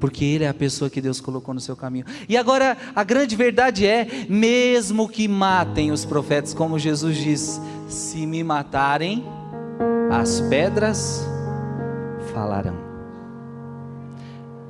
Porque 0.00 0.24
ele 0.24 0.44
é 0.44 0.48
a 0.48 0.54
pessoa 0.54 0.90
que 0.90 1.00
Deus 1.00 1.20
colocou 1.20 1.54
no 1.54 1.60
seu 1.60 1.76
caminho. 1.76 2.04
E 2.28 2.36
agora, 2.36 2.76
a 2.94 3.04
grande 3.04 3.36
verdade 3.36 3.86
é: 3.86 4.26
mesmo 4.28 5.08
que 5.08 5.28
matem 5.28 5.90
os 5.90 6.04
profetas, 6.04 6.54
como 6.54 6.78
Jesus 6.78 7.16
diz, 7.16 7.60
se 7.88 8.26
me 8.26 8.42
matarem, 8.44 9.24
as 10.10 10.40
pedras 10.40 11.26
falarão. 12.32 12.88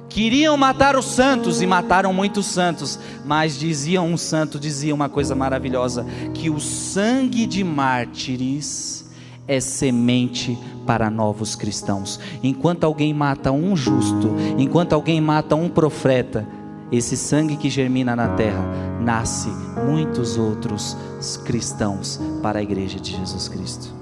Queriam 0.09 0.57
matar 0.57 0.97
os 0.97 1.05
santos 1.05 1.61
e 1.61 1.67
mataram 1.67 2.13
muitos 2.13 2.47
santos, 2.47 2.99
mas 3.25 3.59
diziam 3.59 4.07
um 4.07 4.17
santo 4.17 4.59
dizia 4.59 4.95
uma 4.95 5.09
coisa 5.09 5.35
maravilhosa, 5.35 6.05
que 6.33 6.49
o 6.49 6.59
sangue 6.59 7.47
de 7.47 7.63
mártires 7.63 9.05
é 9.47 9.61
semente 9.61 10.59
para 10.89 11.11
novos 11.11 11.55
cristãos. 11.55 12.19
Enquanto 12.43 12.85
alguém 12.85 13.13
mata 13.13 13.53
um 13.53 13.77
justo, 13.77 14.35
enquanto 14.57 14.95
alguém 14.95 15.21
mata 15.21 15.55
um 15.55 15.69
profeta, 15.69 16.49
esse 16.91 17.15
sangue 17.15 17.59
que 17.59 17.69
germina 17.69 18.17
na 18.17 18.29
terra, 18.29 18.65
nasce 18.99 19.51
muitos 19.87 20.39
outros 20.39 20.97
cristãos 21.45 22.19
para 22.43 22.61
a 22.61 22.63
igreja 22.63 22.99
de 22.99 23.15
Jesus 23.15 23.47
Cristo. 23.49 23.95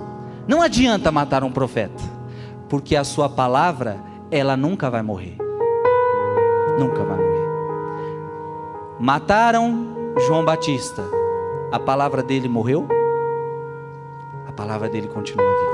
Não 0.47 0.63
adianta 0.63 1.11
matar 1.11 1.43
um 1.43 1.51
profeta, 1.51 2.05
porque 2.69 2.95
a 2.95 3.03
sua 3.03 3.29
palavra, 3.29 3.99
ela 4.31 4.57
nunca 4.57 4.89
vai 4.89 5.03
morrer 5.03 5.37
nunca 6.79 7.03
vai 7.05 7.17
morrer. 7.17 7.47
Mataram 8.99 10.15
João 10.27 10.45
Batista, 10.45 11.03
a 11.73 11.79
palavra 11.79 12.23
dele 12.23 12.49
morreu? 12.49 12.87
A 14.47 14.53
palavra 14.53 14.89
dele 14.89 15.09
continua 15.09 15.47
viva. 15.47 15.66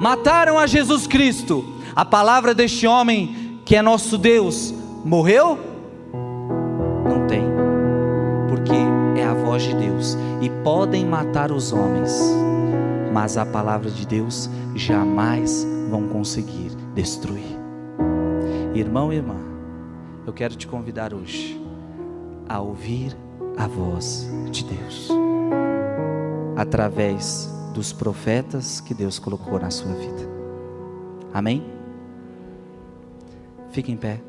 Mataram 0.00 0.58
a 0.58 0.66
Jesus 0.66 1.06
Cristo, 1.06 1.64
a 1.94 2.04
palavra 2.04 2.54
deste 2.54 2.86
homem 2.86 3.60
que 3.64 3.76
é 3.76 3.82
nosso 3.82 4.18
Deus 4.18 4.74
morreu? 5.04 5.58
Não 7.08 7.26
tem, 7.26 7.44
porque 8.48 8.74
é 9.20 9.24
a 9.24 9.34
voz 9.34 9.62
de 9.62 9.74
Deus 9.74 10.16
e 10.40 10.50
podem 10.62 11.04
matar 11.04 11.52
os 11.52 11.72
homens, 11.72 12.12
mas 13.12 13.36
a 13.36 13.46
palavra 13.46 13.90
de 13.90 14.06
Deus 14.06 14.50
jamais 14.74 15.66
vão 15.88 16.08
conseguir 16.08 16.70
destruir. 16.94 17.58
Irmão 18.74 19.12
e 19.12 19.16
irmã, 19.16 19.36
eu 20.26 20.32
quero 20.32 20.56
te 20.56 20.66
convidar 20.66 21.14
hoje 21.14 21.60
a 22.48 22.60
ouvir 22.60 23.16
a 23.56 23.66
voz 23.68 24.28
de 24.50 24.64
Deus 24.64 25.10
através 26.56 27.53
dos 27.74 27.92
profetas 27.92 28.80
que 28.80 28.94
Deus 28.94 29.18
colocou 29.18 29.58
na 29.58 29.70
sua 29.70 29.92
vida. 29.92 30.28
Amém? 31.32 31.66
Fique 33.70 33.90
em 33.90 33.96
pé. 33.96 34.20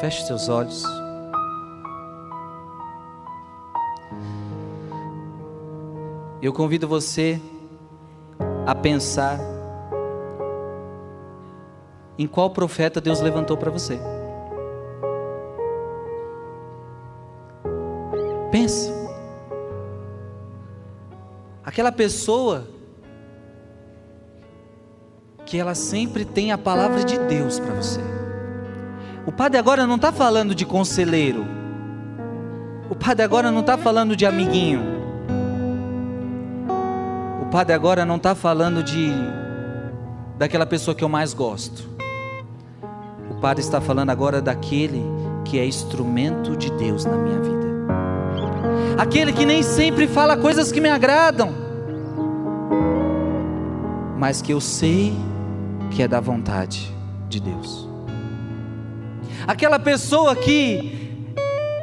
Feche 0.00 0.24
seus 0.24 0.48
olhos. 0.48 0.84
Eu 6.40 6.52
convido 6.52 6.86
você 6.86 7.40
a 8.64 8.74
pensar 8.74 9.40
em 12.16 12.28
qual 12.28 12.50
profeta 12.50 13.00
Deus 13.00 13.20
levantou 13.20 13.56
para 13.56 13.70
você. 13.70 13.98
Pense. 18.54 18.88
Aquela 21.64 21.90
pessoa 21.90 22.68
que 25.44 25.58
ela 25.58 25.74
sempre 25.74 26.24
tem 26.24 26.52
a 26.52 26.56
palavra 26.56 27.02
de 27.04 27.18
Deus 27.18 27.58
para 27.58 27.74
você. 27.74 27.98
O 29.26 29.32
padre 29.32 29.58
agora 29.58 29.88
não 29.88 29.96
está 29.96 30.12
falando 30.12 30.54
de 30.54 30.64
conselheiro. 30.64 31.44
O 32.88 32.94
padre 32.94 33.24
agora 33.24 33.50
não 33.50 33.58
está 33.58 33.76
falando 33.76 34.14
de 34.14 34.24
amiguinho. 34.24 34.82
O 37.42 37.46
padre 37.46 37.74
agora 37.74 38.04
não 38.04 38.18
está 38.18 38.36
falando 38.36 38.84
de 38.84 39.10
daquela 40.38 40.64
pessoa 40.64 40.94
que 40.94 41.02
eu 41.02 41.08
mais 41.08 41.34
gosto. 41.34 41.94
Padre 43.44 43.62
está 43.62 43.78
falando 43.78 44.08
agora 44.08 44.40
daquele 44.40 45.02
que 45.44 45.58
é 45.58 45.66
instrumento 45.66 46.56
de 46.56 46.70
Deus 46.78 47.04
na 47.04 47.14
minha 47.14 47.38
vida. 47.42 47.63
Aquele 48.98 49.32
que 49.32 49.44
nem 49.44 49.62
sempre 49.62 50.06
fala 50.06 50.36
coisas 50.36 50.72
que 50.72 50.80
me 50.80 50.88
agradam, 50.88 51.52
mas 54.16 54.40
que 54.40 54.52
eu 54.52 54.60
sei 54.60 55.14
que 55.90 56.02
é 56.02 56.08
da 56.08 56.20
vontade 56.20 56.92
de 57.28 57.40
Deus. 57.40 57.88
Aquela 59.46 59.78
pessoa 59.78 60.34
que 60.34 61.22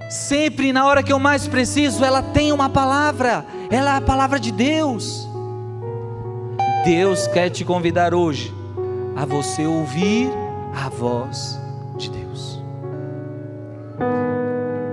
sempre 0.10 0.74
na 0.74 0.86
hora 0.86 1.04
que 1.04 1.14
eu 1.14 1.20
mais 1.20 1.48
preciso, 1.48 2.04
ela 2.04 2.22
tem 2.22 2.52
uma 2.52 2.70
palavra, 2.70 3.46
ela 3.70 3.94
é 3.94 3.98
a 3.98 4.02
palavra 4.02 4.40
de 4.40 4.52
Deus. 4.52 5.28
Deus 6.84 7.28
quer 7.28 7.50
te 7.50 7.64
convidar 7.64 8.14
hoje 8.14 8.54
a 9.16 9.26
você 9.26 9.66
ouvir 9.66 10.30
a 10.74 10.90
voz 10.90 11.61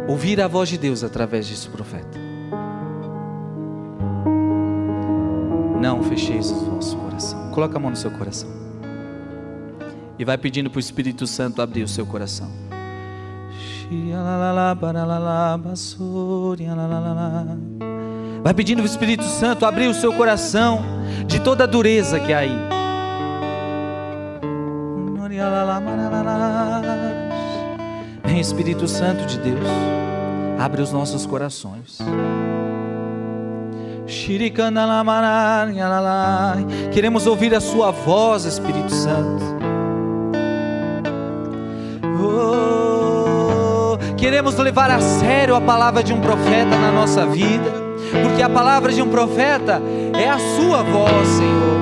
Ouvir 0.08 0.40
a 0.40 0.48
voz 0.48 0.70
de 0.70 0.78
Deus 0.78 1.04
através 1.04 1.46
desse 1.46 1.68
profeta. 1.68 2.18
Não 5.78 6.02
fecheis 6.02 6.50
o 6.50 6.54
vosso 6.54 6.96
coração. 6.96 7.50
Coloca 7.50 7.76
a 7.76 7.80
mão 7.80 7.90
no 7.90 7.96
seu 7.96 8.10
coração. 8.12 8.48
E 10.18 10.24
vai 10.24 10.38
pedindo 10.38 10.70
para 10.70 10.78
o 10.78 10.80
Espírito 10.80 11.26
Santo 11.26 11.60
abrir 11.60 11.82
o 11.82 11.88
seu 11.88 12.06
coração. 12.06 12.50
Vai 18.42 18.54
pedindo 18.54 18.78
para 18.78 18.88
o 18.88 18.90
Espírito 18.90 19.24
Santo 19.24 19.66
abrir 19.66 19.88
o 19.88 19.94
seu 19.94 20.14
coração 20.14 20.82
de 21.26 21.38
toda 21.38 21.64
a 21.64 21.66
dureza 21.66 22.18
que 22.18 22.32
há 22.32 22.38
aí. 22.38 22.58
Vem 28.28 28.40
Espírito 28.40 28.86
Santo 28.86 29.24
de 29.24 29.38
Deus, 29.38 29.66
abre 30.58 30.82
os 30.82 30.92
nossos 30.92 31.24
corações. 31.24 31.96
Queremos 36.92 37.26
ouvir 37.26 37.54
a 37.54 37.60
Sua 37.60 37.90
voz, 37.90 38.44
Espírito 38.44 38.92
Santo. 38.92 39.42
Oh, 42.22 43.96
queremos 44.18 44.54
levar 44.56 44.90
a 44.90 45.00
sério 45.00 45.54
a 45.54 45.60
palavra 45.62 46.02
de 46.02 46.12
um 46.12 46.20
profeta 46.20 46.76
na 46.76 46.92
nossa 46.92 47.24
vida, 47.24 47.72
porque 48.22 48.42
a 48.42 48.50
palavra 48.50 48.92
de 48.92 49.00
um 49.00 49.08
profeta 49.08 49.80
é 50.12 50.28
a 50.28 50.38
Sua 50.38 50.82
voz, 50.82 51.28
Senhor. 51.28 51.78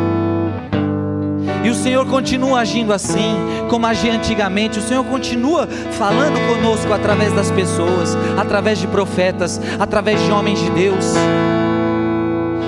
E 1.64 1.68
o 1.68 1.74
Senhor 1.74 2.06
continua 2.06 2.60
agindo 2.60 2.92
assim, 2.92 3.34
como 3.68 3.86
agia 3.86 4.12
antigamente. 4.12 4.78
O 4.78 4.82
Senhor 4.82 5.04
continua 5.04 5.66
falando 5.92 6.38
conosco 6.48 6.92
através 6.92 7.32
das 7.32 7.50
pessoas, 7.50 8.16
através 8.36 8.78
de 8.78 8.86
profetas, 8.86 9.60
através 9.78 10.20
de 10.22 10.30
homens 10.30 10.58
de 10.58 10.70
Deus. 10.70 11.14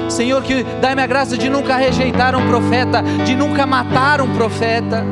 Senhor, 0.09 0.43
que 0.43 0.65
dá-me 0.81 1.03
a 1.03 1.07
graça 1.07 1.37
de 1.37 1.49
nunca 1.49 1.77
rejeitar 1.77 2.35
um 2.35 2.47
profeta, 2.49 3.03
de 3.25 3.35
nunca 3.35 3.67
matar 3.67 4.21
um 4.21 4.35
profeta. 4.35 5.05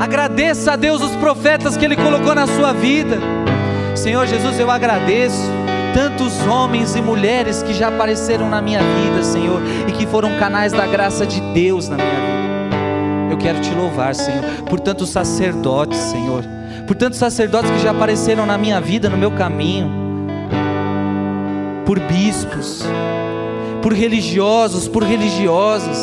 Agradeça 0.00 0.72
a 0.72 0.76
Deus 0.76 1.00
os 1.00 1.16
profetas 1.16 1.76
que 1.76 1.84
Ele 1.84 1.96
colocou 1.96 2.34
na 2.34 2.46
sua 2.46 2.72
vida. 2.72 3.18
Senhor 3.94 4.26
Jesus, 4.26 4.58
eu 4.58 4.70
agradeço 4.70 5.50
tantos 5.94 6.38
homens 6.46 6.96
e 6.96 7.00
mulheres 7.00 7.62
que 7.62 7.72
já 7.72 7.88
apareceram 7.88 8.50
na 8.50 8.60
minha 8.60 8.80
vida, 8.80 9.22
Senhor, 9.22 9.62
e 9.88 9.92
que 9.92 10.06
foram 10.06 10.36
canais 10.36 10.72
da 10.72 10.86
graça 10.86 11.24
de 11.24 11.40
Deus 11.40 11.88
na 11.88 11.96
minha 11.96 12.10
vida. 12.10 12.33
Eu 13.34 13.38
quero 13.38 13.60
te 13.60 13.74
louvar, 13.74 14.14
Senhor, 14.14 14.44
por 14.70 14.78
tantos 14.78 15.10
sacerdotes, 15.10 15.98
Senhor, 15.98 16.44
por 16.86 16.94
tantos 16.94 17.18
sacerdotes 17.18 17.68
que 17.68 17.80
já 17.80 17.90
apareceram 17.90 18.46
na 18.46 18.56
minha 18.56 18.80
vida, 18.80 19.10
no 19.10 19.16
meu 19.18 19.32
caminho, 19.32 19.90
por 21.84 21.98
bispos, 21.98 22.84
por 23.82 23.92
religiosos, 23.92 24.86
por 24.86 25.02
religiosas. 25.02 25.98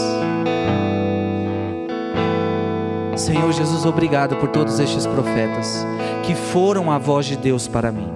Senhor 3.15 3.53
Jesus, 3.53 3.85
obrigado 3.85 4.35
por 4.35 4.49
todos 4.49 4.77
estes 4.77 5.07
profetas 5.07 5.87
que 6.23 6.35
foram 6.35 6.91
a 6.91 6.97
voz 6.97 7.27
de 7.27 7.37
Deus 7.37 7.65
para 7.65 7.93
mim. 7.93 8.09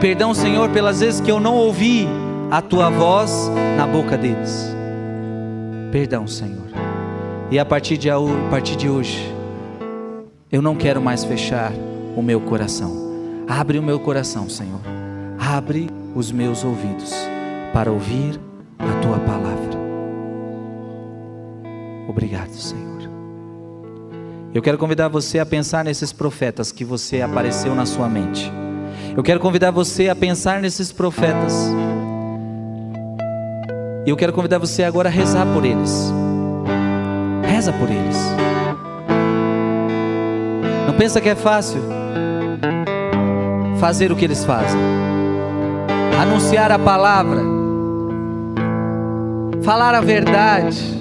Perdão, 0.00 0.32
Senhor, 0.32 0.70
pelas 0.70 1.00
vezes 1.00 1.20
que 1.20 1.30
eu 1.32 1.40
não 1.40 1.56
ouvi 1.56 2.06
a 2.52 2.62
tua 2.62 2.88
voz 2.88 3.50
na 3.76 3.84
boca 3.84 4.16
deles. 4.16 4.72
Perdão, 5.90 6.24
Senhor. 6.28 6.83
E 7.54 7.58
a 7.60 7.64
partir 7.64 7.96
de, 7.96 8.10
a 8.10 8.16
partir 8.50 8.74
de 8.74 8.90
hoje, 8.90 9.32
eu 10.50 10.60
não 10.60 10.74
quero 10.74 11.00
mais 11.00 11.24
fechar 11.24 11.70
o 12.16 12.20
meu 12.20 12.40
coração. 12.40 12.92
Abre 13.46 13.78
o 13.78 13.82
meu 13.82 14.00
coração, 14.00 14.50
Senhor. 14.50 14.80
Abre 15.38 15.88
os 16.16 16.32
meus 16.32 16.64
ouvidos 16.64 17.14
para 17.72 17.92
ouvir 17.92 18.40
a 18.76 19.00
tua 19.00 19.20
palavra. 19.20 19.78
Obrigado, 22.08 22.50
Senhor. 22.50 23.08
Eu 24.52 24.60
quero 24.60 24.76
convidar 24.76 25.06
você 25.06 25.38
a 25.38 25.46
pensar 25.46 25.84
nesses 25.84 26.12
profetas 26.12 26.72
que 26.72 26.84
você 26.84 27.22
apareceu 27.22 27.72
na 27.72 27.86
sua 27.86 28.08
mente. 28.08 28.50
Eu 29.16 29.22
quero 29.22 29.38
convidar 29.38 29.70
você 29.70 30.08
a 30.08 30.16
pensar 30.16 30.60
nesses 30.60 30.90
profetas. 30.90 31.54
E 34.04 34.10
eu 34.10 34.16
quero 34.16 34.32
convidar 34.32 34.58
você 34.58 34.82
agora 34.82 35.08
a 35.08 35.12
rezar 35.12 35.46
por 35.54 35.64
eles. 35.64 36.23
Reza 37.64 37.72
por 37.78 37.88
eles. 37.88 38.18
Não 40.86 40.92
pensa 40.98 41.18
que 41.18 41.30
é 41.30 41.34
fácil 41.34 41.80
fazer 43.80 44.12
o 44.12 44.16
que 44.16 44.22
eles 44.22 44.44
fazem. 44.44 44.78
Anunciar 46.20 46.70
a 46.70 46.78
palavra. 46.78 47.40
Falar 49.62 49.94
a 49.94 50.02
verdade. 50.02 50.98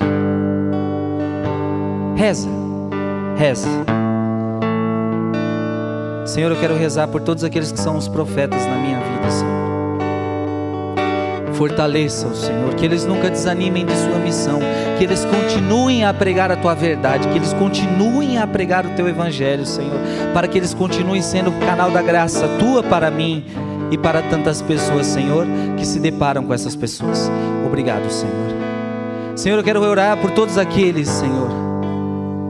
Reza. 2.15 2.47
Reza. 3.35 3.69
Senhor, 6.25 6.49
eu 6.49 6.57
quero 6.61 6.77
rezar 6.77 7.09
por 7.09 7.19
todos 7.19 7.43
aqueles 7.43 7.73
que 7.73 7.79
são 7.79 7.97
os 7.97 8.07
profetas 8.07 8.65
na 8.65 8.75
minha 8.77 8.99
vida, 8.99 9.29
Senhor. 9.29 9.72
Fortaleça-os, 11.53 12.45
Senhor, 12.45 12.73
que 12.75 12.85
eles 12.85 13.05
nunca 13.05 13.29
desanimem 13.29 13.85
de 13.85 13.95
sua 13.95 14.17
missão, 14.17 14.59
que 14.97 15.03
eles 15.03 15.23
continuem 15.25 16.03
a 16.03 16.13
pregar 16.13 16.51
a 16.51 16.55
tua 16.55 16.73
verdade, 16.73 17.27
que 17.27 17.37
eles 17.37 17.53
continuem 17.53 18.37
a 18.37 18.47
pregar 18.47 18.85
o 18.85 18.89
teu 18.91 19.07
evangelho, 19.07 19.65
Senhor, 19.65 19.99
para 20.33 20.47
que 20.47 20.57
eles 20.57 20.73
continuem 20.73 21.21
sendo 21.21 21.51
o 21.51 21.59
canal 21.59 21.91
da 21.91 22.01
graça 22.01 22.47
tua 22.59 22.81
para 22.81 23.11
mim 23.11 23.45
e 23.91 23.97
para 23.97 24.21
tantas 24.23 24.61
pessoas, 24.61 25.05
Senhor, 25.05 25.45
que 25.77 25.85
se 25.85 25.99
deparam 25.99 26.43
com 26.43 26.53
essas 26.53 26.75
pessoas. 26.75 27.29
Obrigado, 27.65 28.09
Senhor. 28.09 28.33
Senhor, 29.35 29.57
eu 29.57 29.63
quero 29.63 29.81
orar 29.81 30.17
por 30.17 30.31
todos 30.31 30.57
aqueles, 30.57 31.07
Senhor, 31.07 31.49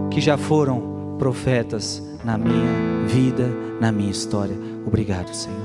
que 0.09 0.21
já 0.21 0.37
foram 0.37 1.15
profetas 1.19 2.01
na 2.23 2.37
minha 2.37 3.05
vida, 3.05 3.49
na 3.79 3.91
minha 3.91 4.11
história. 4.11 4.55
Obrigado, 4.85 5.33
Senhor. 5.33 5.59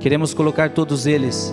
Queremos 0.00 0.32
colocar 0.34 0.70
todos 0.70 1.06
eles 1.06 1.52